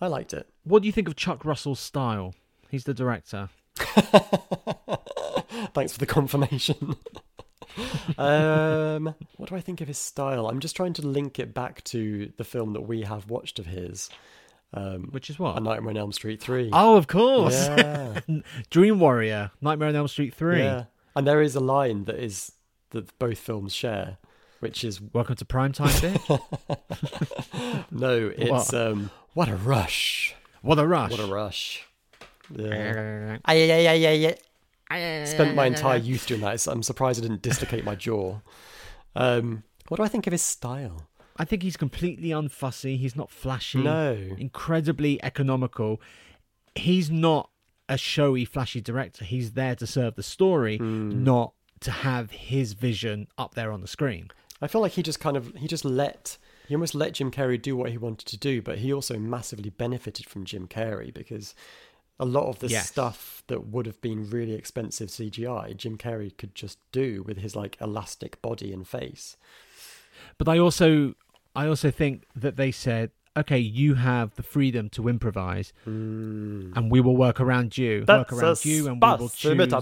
I 0.00 0.08
liked 0.08 0.32
it. 0.34 0.48
What 0.64 0.82
do 0.82 0.86
you 0.86 0.92
think 0.92 1.06
of 1.06 1.14
Chuck 1.14 1.44
Russell's 1.44 1.78
style? 1.78 2.34
He's 2.70 2.84
the 2.84 2.94
director. 2.94 3.50
Thanks 5.76 5.92
for 5.92 5.98
the 5.98 6.06
confirmation. 6.18 6.96
um, 8.16 9.14
what 9.36 9.50
do 9.50 9.56
I 9.56 9.60
think 9.60 9.82
of 9.82 9.88
his 9.88 9.98
style? 9.98 10.48
I'm 10.48 10.58
just 10.60 10.74
trying 10.74 10.94
to 10.94 11.06
link 11.06 11.38
it 11.38 11.52
back 11.52 11.84
to 11.84 12.32
the 12.38 12.44
film 12.44 12.72
that 12.72 12.80
we 12.80 13.02
have 13.02 13.28
watched 13.28 13.58
of 13.58 13.66
his, 13.66 14.08
um, 14.72 15.08
Which 15.10 15.28
is 15.28 15.38
what? 15.38 15.54
A 15.56 15.60
Nightmare 15.60 15.90
on 15.90 15.96
Elm 15.98 16.12
Street 16.12 16.40
three. 16.40 16.70
Oh, 16.72 16.96
of 16.96 17.08
course. 17.08 17.68
yeah, 17.68 18.20
Dream 18.70 18.98
Warrior, 19.00 19.50
Nightmare 19.60 19.90
on 19.90 19.96
Elm 19.96 20.08
Street 20.08 20.32
3. 20.34 20.58
yeah. 20.60 20.84
And 21.14 21.26
there 21.26 21.42
is 21.42 21.54
a 21.56 21.60
line 21.60 22.04
that 22.06 22.16
is 22.16 22.52
that 22.90 23.18
both 23.18 23.38
films 23.38 23.74
share, 23.74 24.16
which 24.60 24.82
is 24.82 24.98
Welcome 25.00 25.36
to 25.36 25.44
Primetime, 25.44 25.88
bitch. 26.00 27.84
no, 27.90 28.32
it's 28.34 28.50
What? 28.50 28.74
um, 28.74 29.10
what 29.34 29.48
a 29.50 29.56
rush, 29.56 30.34
what 30.62 30.78
a 30.78 30.86
rush. 30.86 31.10
what 31.10 31.20
a 31.20 31.26
rush. 31.26 31.86
Yeah. 32.50 33.36
I 33.44 33.54
yeah, 33.54 33.78
yeah, 33.78 33.92
yeah, 33.92 34.10
yeah. 34.12 34.34
Spent 35.26 35.54
my 35.54 35.66
entire 35.66 35.98
youth 36.10 36.26
doing 36.26 36.40
that. 36.42 36.66
I'm 36.66 36.82
surprised 36.82 37.18
I 37.20 37.26
didn't 37.26 37.42
dislocate 37.42 37.84
my 37.84 37.94
jaw. 37.94 38.40
Um, 39.14 39.62
what 39.88 39.96
do 39.98 40.02
I 40.02 40.08
think 40.08 40.26
of 40.26 40.32
his 40.32 40.42
style? 40.42 41.08
I 41.36 41.44
think 41.44 41.62
he's 41.62 41.76
completely 41.76 42.28
unfussy. 42.30 42.96
He's 42.98 43.16
not 43.16 43.30
flashy. 43.30 43.82
No. 43.82 44.12
Incredibly 44.38 45.22
economical. 45.22 46.00
He's 46.74 47.10
not 47.10 47.50
a 47.88 47.96
showy, 47.98 48.44
flashy 48.44 48.80
director. 48.80 49.24
He's 49.24 49.52
there 49.52 49.74
to 49.76 49.86
serve 49.86 50.14
the 50.16 50.22
story, 50.22 50.78
Hmm. 50.78 51.22
not 51.24 51.52
to 51.80 51.90
have 51.90 52.30
his 52.30 52.72
vision 52.72 53.28
up 53.36 53.54
there 53.54 53.70
on 53.70 53.80
the 53.80 53.86
screen. 53.86 54.30
I 54.62 54.66
feel 54.66 54.80
like 54.80 54.92
he 54.92 55.02
just 55.02 55.20
kind 55.20 55.36
of 55.36 55.54
he 55.56 55.68
just 55.68 55.84
let 55.84 56.38
he 56.66 56.74
almost 56.74 56.94
let 56.94 57.12
Jim 57.12 57.30
Carrey 57.30 57.60
do 57.60 57.76
what 57.76 57.90
he 57.90 57.98
wanted 57.98 58.26
to 58.28 58.36
do, 58.38 58.60
but 58.62 58.78
he 58.78 58.92
also 58.92 59.18
massively 59.18 59.68
benefited 59.70 60.26
from 60.26 60.44
Jim 60.46 60.66
Carrey 60.66 61.12
because 61.12 61.54
a 62.18 62.24
lot 62.24 62.48
of 62.48 62.58
the 62.60 62.68
Yes. 62.68 62.88
stuff 62.88 63.42
that 63.48 63.66
would 63.66 63.84
have 63.86 64.00
been 64.00 64.28
really 64.30 64.54
expensive 64.54 65.10
CGI, 65.10 65.76
Jim 65.76 65.98
Carrey 65.98 66.34
could 66.36 66.54
just 66.54 66.78
do 66.92 67.22
with 67.22 67.36
his 67.38 67.54
like 67.54 67.76
elastic 67.80 68.40
body 68.42 68.72
and 68.72 68.86
face. 68.88 69.36
But 70.38 70.48
I 70.48 70.58
also, 70.58 71.14
I 71.54 71.66
also 71.66 71.90
think 71.90 72.24
that 72.34 72.56
they 72.56 72.72
said, 72.72 73.10
okay, 73.36 73.58
you 73.58 73.94
have 73.96 74.34
the 74.36 74.42
freedom 74.42 74.88
to 74.90 75.08
improvise, 75.08 75.74
Mm. 75.86 76.74
and 76.74 76.90
we 76.90 77.00
will 77.02 77.16
work 77.16 77.38
around 77.38 77.76
you, 77.76 78.04
work 78.08 78.32
around 78.32 78.64
you, 78.64 78.88
and 78.88 79.02
we 79.02 79.08
will 79.18 79.28
choose. 79.28 79.68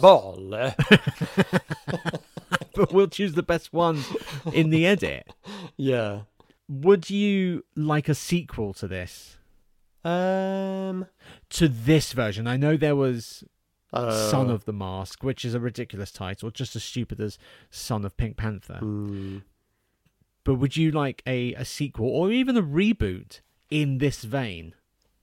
but 2.75 2.93
we'll 2.93 3.09
choose 3.09 3.35
the 3.35 3.43
best 3.43 3.73
ones 3.73 4.07
in 4.53 4.71
the 4.71 4.87
edit. 4.87 5.29
yeah. 5.77 6.21
Would 6.69 7.11
you 7.11 7.65
like 7.77 8.09
a 8.09 8.15
sequel 8.15 8.73
to 8.75 8.89
this? 8.89 9.37
Um. 10.05 11.07
To 11.51 11.69
this 11.69 12.13
version? 12.13 12.47
I 12.47 12.57
know 12.57 12.77
there 12.77 12.97
was 12.97 13.45
Uh, 13.93 14.11
Son 14.31 14.51
of 14.51 14.65
the 14.65 14.73
Mask, 14.73 15.23
which 15.23 15.45
is 15.45 15.55
a 15.55 15.61
ridiculous 15.61 16.11
title, 16.11 16.51
just 16.51 16.75
as 16.77 16.83
stupid 16.85 17.21
as 17.21 17.39
Son 17.71 18.05
of 18.05 18.17
Pink 18.17 18.37
Panther. 18.37 18.81
mm, 18.83 19.43
But 20.45 20.57
would 20.57 20.77
you 20.77 20.91
like 20.91 21.23
a, 21.27 21.55
a 21.55 21.65
sequel 21.65 22.09
or 22.09 22.31
even 22.33 22.57
a 22.57 22.63
reboot 22.63 23.41
in 23.71 23.99
this 23.99 24.25
vein? 24.25 24.75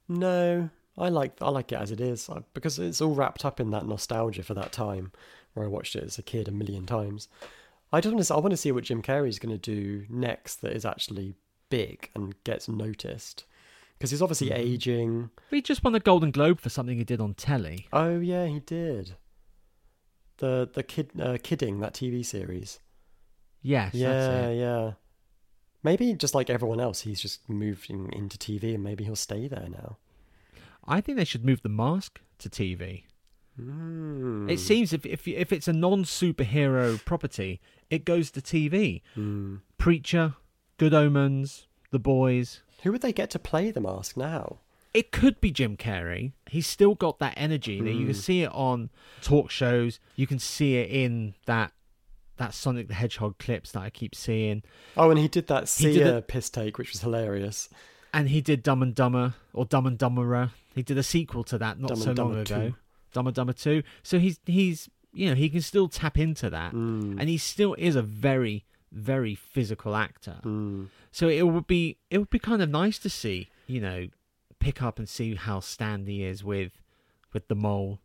no, 0.08 0.70
I 0.98 1.08
like 1.10 1.41
I 1.41 1.50
like 1.50 1.72
it 1.72 1.76
as 1.80 1.89
it 1.91 2.02
is 2.02 2.30
I- 2.30 2.44
because 2.54 2.78
it's 2.80 3.00
all 3.02 3.15
wrapped 3.15 3.46
up 3.46 3.60
in 3.60 3.70
that 3.72 3.86
nostalgia 3.88 4.44
for 4.44 4.54
that 4.56 4.72
time 4.74 5.12
where 5.54 5.65
I 5.65 5.70
watched 5.70 5.96
it 5.96 6.04
as 6.04 6.17
a 6.17 6.24
kid 6.24 6.48
a 6.48 6.52
million 6.52 6.86
times. 6.86 7.28
I 7.94 8.00
just 8.02 8.13
want 8.13 8.26
to 8.26 8.34
I 8.34 8.38
want 8.39 8.52
to 8.52 8.58
see 8.58 8.72
what 8.72 8.84
Jim 8.86 9.02
Carrey's 9.02 9.39
going 9.39 9.58
to 9.58 9.76
do 9.76 10.06
next 10.10 10.58
that 10.62 10.74
is 10.74 10.86
actually 10.86 11.36
big 11.70 12.10
and 12.15 12.41
gets 12.44 12.67
noticed 12.67 13.46
because 14.02 14.12
he's 14.12 14.22
obviously 14.22 14.50
Mm-hmm. 14.50 14.60
aging. 14.74 15.30
He 15.52 15.62
just 15.62 15.84
won 15.84 15.94
a 15.96 16.00
Golden 16.00 16.32
Globe 16.32 16.60
for 16.60 16.70
something 16.70 16.98
he 16.98 17.04
did 17.04 17.22
on 17.22 17.34
telly. 17.36 17.88
Oh 17.94 18.20
yeah, 18.20 18.46
he 18.48 18.60
did. 18.60 19.16
The 20.38 20.70
the 20.74 20.84
kid 20.84 21.12
uh, 21.22 21.38
kidding 21.42 21.80
that 21.82 21.94
TV 21.94 22.26
series. 22.26 22.80
Yes, 23.62 23.94
yeah, 23.94 24.10
that's 24.12 24.48
it. 24.52 24.58
yeah. 24.58 24.92
Maybe 25.84 26.14
just 26.14 26.34
like 26.36 26.50
everyone 26.50 26.80
else, 26.80 27.02
he's 27.02 27.22
just 27.22 27.48
moving 27.50 28.12
into 28.14 28.38
TV, 28.38 28.74
and 28.76 28.84
maybe 28.84 29.04
he'll 29.04 29.16
stay 29.16 29.48
there 29.48 29.68
now. 29.70 29.98
I 30.88 31.00
think 31.02 31.18
they 31.18 31.26
should 31.26 31.46
move 31.46 31.62
the 31.62 31.70
mask 31.70 32.20
to 32.40 32.50
TV. 32.50 33.04
Mm. 33.60 34.50
It 34.50 34.60
seems 34.60 34.94
if 34.94 35.06
if 35.06 35.28
if 35.28 35.52
it's 35.52 35.68
a 35.68 35.74
non 35.74 36.04
superhero 36.06 37.04
property, 37.06 37.60
it 37.90 38.06
goes 38.06 38.32
to 38.32 38.42
TV. 38.42 39.02
Mm. 39.16 39.62
Preacher, 39.78 40.36
Good 40.78 40.94
Omens, 40.94 41.68
The 41.92 42.00
Boys. 42.00 42.62
Who 42.84 42.91
would 42.91 43.02
they 43.02 43.13
get 43.13 43.30
to 43.32 43.39
play 43.39 43.72
the 43.72 43.82
mask 43.82 44.17
now? 44.17 44.58
It 44.94 45.12
could 45.12 45.39
be 45.39 45.52
Jim 45.52 45.78
Carrey. 45.78 46.34
He's 46.50 46.67
still 46.67 46.96
got 46.96 47.20
that 47.20 47.36
energy. 47.38 47.74
You, 47.76 47.82
know, 47.84 47.91
you 47.91 48.06
can 48.06 48.13
see 48.13 48.41
it 48.44 48.52
on 48.52 48.89
talk 49.22 49.50
shows. 49.50 50.00
You 50.15 50.28
can 50.28 50.39
see 50.39 50.76
it 50.78 50.89
in 50.89 51.36
that 51.46 51.72
that 52.38 52.54
Sonic 52.54 52.88
the 52.88 52.96
Hedgehog 52.96 53.38
clips 53.38 53.72
that 53.74 53.82
I 53.82 53.89
keep 53.91 54.15
seeing. 54.15 54.63
Oh, 54.98 55.10
and 55.12 55.20
he 55.20 55.28
did 55.28 55.48
that 55.48 55.70
He 55.70 55.94
did 55.94 56.08
it- 56.08 56.28
piss 56.28 56.50
take, 56.50 56.78
which 56.78 56.91
was 56.91 57.02
hilarious. 57.02 57.70
And 58.13 58.28
he 58.30 58.41
did 58.41 58.63
Dumb 58.63 58.82
and 58.84 58.94
Dumber 58.96 59.36
or 59.54 59.63
Dumb 59.63 59.86
and 59.86 59.98
Dumberer. 59.98 60.50
He 60.76 60.82
did 60.84 60.98
a 60.98 61.04
sequel 61.04 61.44
to 61.46 61.58
that 61.60 61.80
not 61.80 61.89
Dumb 61.89 61.98
so 62.00 62.12
long 62.12 62.32
ago. 62.36 62.44
2. 62.70 62.76
Dumb 63.13 63.28
and 63.28 63.36
Dumber 63.36 63.54
Two. 63.54 63.84
So 64.04 64.20
he's 64.20 64.39
he's 64.46 64.89
you 65.13 65.30
know 65.30 65.36
he 65.36 65.50
can 65.50 65.62
still 65.62 65.88
tap 65.88 66.17
into 66.17 66.50
that, 66.50 66.74
Mm. 66.74 67.17
and 67.20 67.30
he 67.30 67.38
still 67.38 67.76
is 67.78 67.96
a 67.96 68.02
very 68.02 68.65
very 68.91 69.36
physical 69.36 69.95
actor. 69.95 70.39
Mm. 70.43 70.88
So 71.12 71.27
it 71.27 71.43
would 71.47 71.67
be 71.67 71.97
it 72.10 72.17
would 72.17 72.30
be 72.30 72.39
kind 72.39 72.62
of 72.62 72.69
nice 72.69 72.97
to 72.99 73.10
see 73.10 73.49
you 73.67 73.80
know 73.82 74.08
pick 74.60 74.82
up 74.82 74.99
and 74.99 75.08
see 75.10 75.36
how 75.36 75.60
Stanley 75.60 76.23
is 76.23 76.43
with 76.43 76.73
with 77.34 77.47
the 77.47 77.56
mole. 77.56 77.99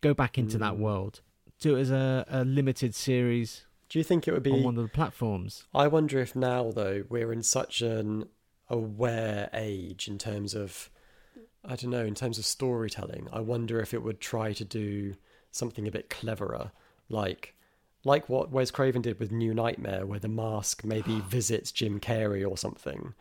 Go 0.00 0.12
back 0.14 0.36
into 0.38 0.58
that 0.58 0.74
Mm. 0.74 0.78
world. 0.78 1.20
Do 1.60 1.76
it 1.76 1.80
as 1.80 1.90
a, 1.90 2.24
a 2.28 2.44
limited 2.44 2.94
series 2.94 3.64
Do 3.88 3.98
you 3.98 4.04
think 4.04 4.28
it 4.28 4.32
would 4.32 4.42
be? 4.42 4.50
on 4.52 4.62
one 4.62 4.76
of 4.76 4.82
the 4.82 4.90
platforms. 4.90 5.64
I 5.74 5.86
wonder 5.86 6.18
if 6.20 6.36
now, 6.36 6.70
though, 6.70 7.04
we're 7.08 7.32
in 7.32 7.42
such 7.42 7.80
an 7.80 8.26
aware 8.68 9.48
age 9.54 10.06
in 10.08 10.18
terms 10.18 10.54
of, 10.54 10.90
I 11.64 11.76
don't 11.76 11.90
know, 11.90 12.04
in 12.04 12.14
terms 12.14 12.38
of 12.38 12.44
storytelling. 12.44 13.28
I 13.32 13.40
wonder 13.40 13.80
if 13.80 13.94
it 13.94 14.02
would 14.02 14.20
try 14.20 14.52
to 14.52 14.64
do 14.64 15.14
something 15.50 15.88
a 15.88 15.90
bit 15.90 16.10
cleverer, 16.10 16.72
like 17.08 17.54
like 18.06 18.28
what 18.28 18.50
Wes 18.50 18.70
Craven 18.70 19.02
did 19.02 19.18
with 19.20 19.32
New 19.32 19.52
Nightmare, 19.52 20.06
where 20.06 20.18
the 20.20 20.28
mask 20.28 20.84
maybe 20.84 21.20
visits 21.28 21.72
Jim 21.72 22.00
Carrey 22.00 22.48
or 22.48 22.56
something. 22.56 23.12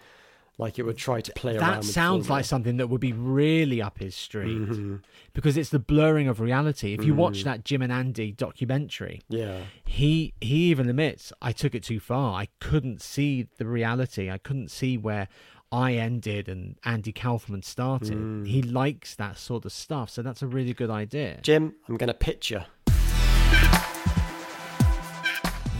Like 0.57 0.79
it 0.79 0.83
would 0.83 0.95
try 0.97 1.19
to 1.19 1.33
play 1.33 1.57
around. 1.57 1.81
That 1.81 1.83
sounds 1.83 2.29
like 2.29 2.45
something 2.45 2.77
that 2.77 2.87
would 2.87 3.01
be 3.01 3.11
really 3.11 3.81
up 3.81 3.97
his 3.99 4.15
street 4.15 4.57
Mhm. 4.69 5.01
because 5.33 5.57
it's 5.57 5.69
the 5.69 5.79
blurring 5.79 6.29
of 6.29 6.39
reality. 6.39 6.93
If 6.93 7.03
you 7.03 7.13
watch 7.13 7.39
Mm. 7.41 7.43
that 7.43 7.65
Jim 7.65 7.81
and 7.81 7.91
Andy 7.91 8.31
documentary, 8.31 9.21
Yeah. 9.27 9.63
he 9.83 10.33
he 10.39 10.69
even 10.71 10.87
admits 10.87 11.33
I 11.41 11.51
took 11.51 11.75
it 11.75 11.83
too 11.83 11.99
far. 11.99 12.39
I 12.39 12.47
couldn't 12.61 13.01
see 13.01 13.47
the 13.57 13.65
reality. 13.65 14.29
I 14.31 14.37
couldn't 14.37 14.71
see 14.71 14.97
where 14.97 15.27
I 15.73 15.95
ended 15.95 16.47
and 16.47 16.77
Andy 16.85 17.11
Kaufman 17.11 17.61
started. 17.63 18.15
Mm. 18.17 18.47
He 18.47 18.61
likes 18.61 19.13
that 19.15 19.37
sort 19.37 19.65
of 19.65 19.73
stuff, 19.73 20.09
so 20.09 20.21
that's 20.21 20.41
a 20.41 20.47
really 20.47 20.73
good 20.73 20.89
idea. 20.89 21.39
Jim, 21.41 21.73
I'm 21.89 21.97
going 21.97 22.07
to 22.07 22.13
pitch 22.13 22.49
you. 22.51 22.61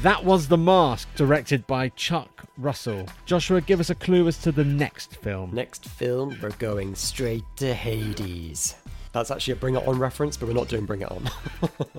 That 0.05 0.23
was 0.23 0.47
The 0.47 0.55
Mask, 0.55 1.07
directed 1.15 1.65
by 1.65 1.89
Chuck 1.89 2.45
Russell. 2.59 3.07
Joshua, 3.25 3.59
give 3.59 3.79
us 3.79 3.89
a 3.89 3.95
clue 3.95 4.27
as 4.27 4.37
to 4.43 4.51
the 4.51 4.63
next 4.63 5.15
film. 5.15 5.49
Next 5.51 5.85
film, 5.85 6.37
we're 6.43 6.51
going 6.51 6.93
straight 6.93 7.41
to 7.55 7.73
Hades. 7.73 8.75
That's 9.13 9.31
actually 9.31 9.53
a 9.53 9.55
Bring 9.55 9.73
It 9.73 9.87
On 9.87 9.97
reference, 9.97 10.37
but 10.37 10.45
we're 10.45 10.53
not 10.53 10.67
doing 10.67 10.85
Bring 10.85 11.01
It 11.01 11.11
On. 11.11 11.27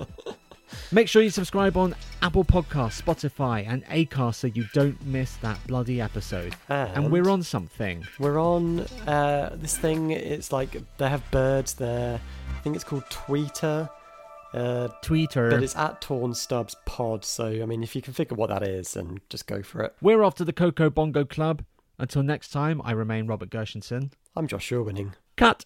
Make 0.93 1.09
sure 1.09 1.21
you 1.21 1.31
subscribe 1.31 1.77
on 1.77 1.97
Apple 2.23 2.45
Podcasts, 2.45 3.03
Spotify, 3.03 3.67
and 3.67 3.85
Acast 3.87 4.37
so 4.37 4.47
you 4.47 4.67
don't 4.73 5.05
miss 5.05 5.35
that 5.39 5.59
bloody 5.67 6.01
episode. 6.01 6.55
And 6.69 7.11
we're 7.11 7.29
on 7.29 7.43
something. 7.43 8.07
We're 8.21 8.39
on 8.39 8.83
uh, 9.09 9.57
this 9.57 9.77
thing. 9.77 10.13
It's 10.13 10.53
like 10.53 10.81
they 10.99 11.09
have 11.09 11.29
birds 11.33 11.75
there. 11.75 12.21
I 12.57 12.61
think 12.61 12.77
it's 12.77 12.85
called 12.85 13.07
Tweeter. 13.07 13.91
Uh, 14.57 14.89
Twitter. 15.03 15.51
but 15.51 15.63
it's 15.63 15.77
at 15.77 16.01
Torn 16.01 16.35
Stubs 16.35 16.77
Pod. 16.85 17.25
So 17.25 17.47
I 17.47 17.67
mean, 17.67 17.83
if 17.83 17.95
you 17.95 18.03
can 18.03 18.13
figure 18.13 18.37
what 18.37 18.49
that 18.51 18.63
is, 18.63 18.95
then 18.95 19.19
just 19.29 19.47
go 19.47 19.63
for 19.63 19.83
it. 19.83 19.95
We're 20.01 20.23
off 20.23 20.35
to 20.37 20.45
the 20.45 20.53
Coco 20.53 20.91
Bongo 20.91 21.25
Club. 21.25 21.65
Until 21.99 22.23
next 22.23 22.51
time, 22.51 22.83
I 22.85 22.93
remain 22.93 23.27
Robert 23.27 23.49
Gershenson. 23.49 24.13
I'm 24.37 24.47
Josh 24.47 24.71
Winning. 24.71 25.15
Cut. 25.37 25.65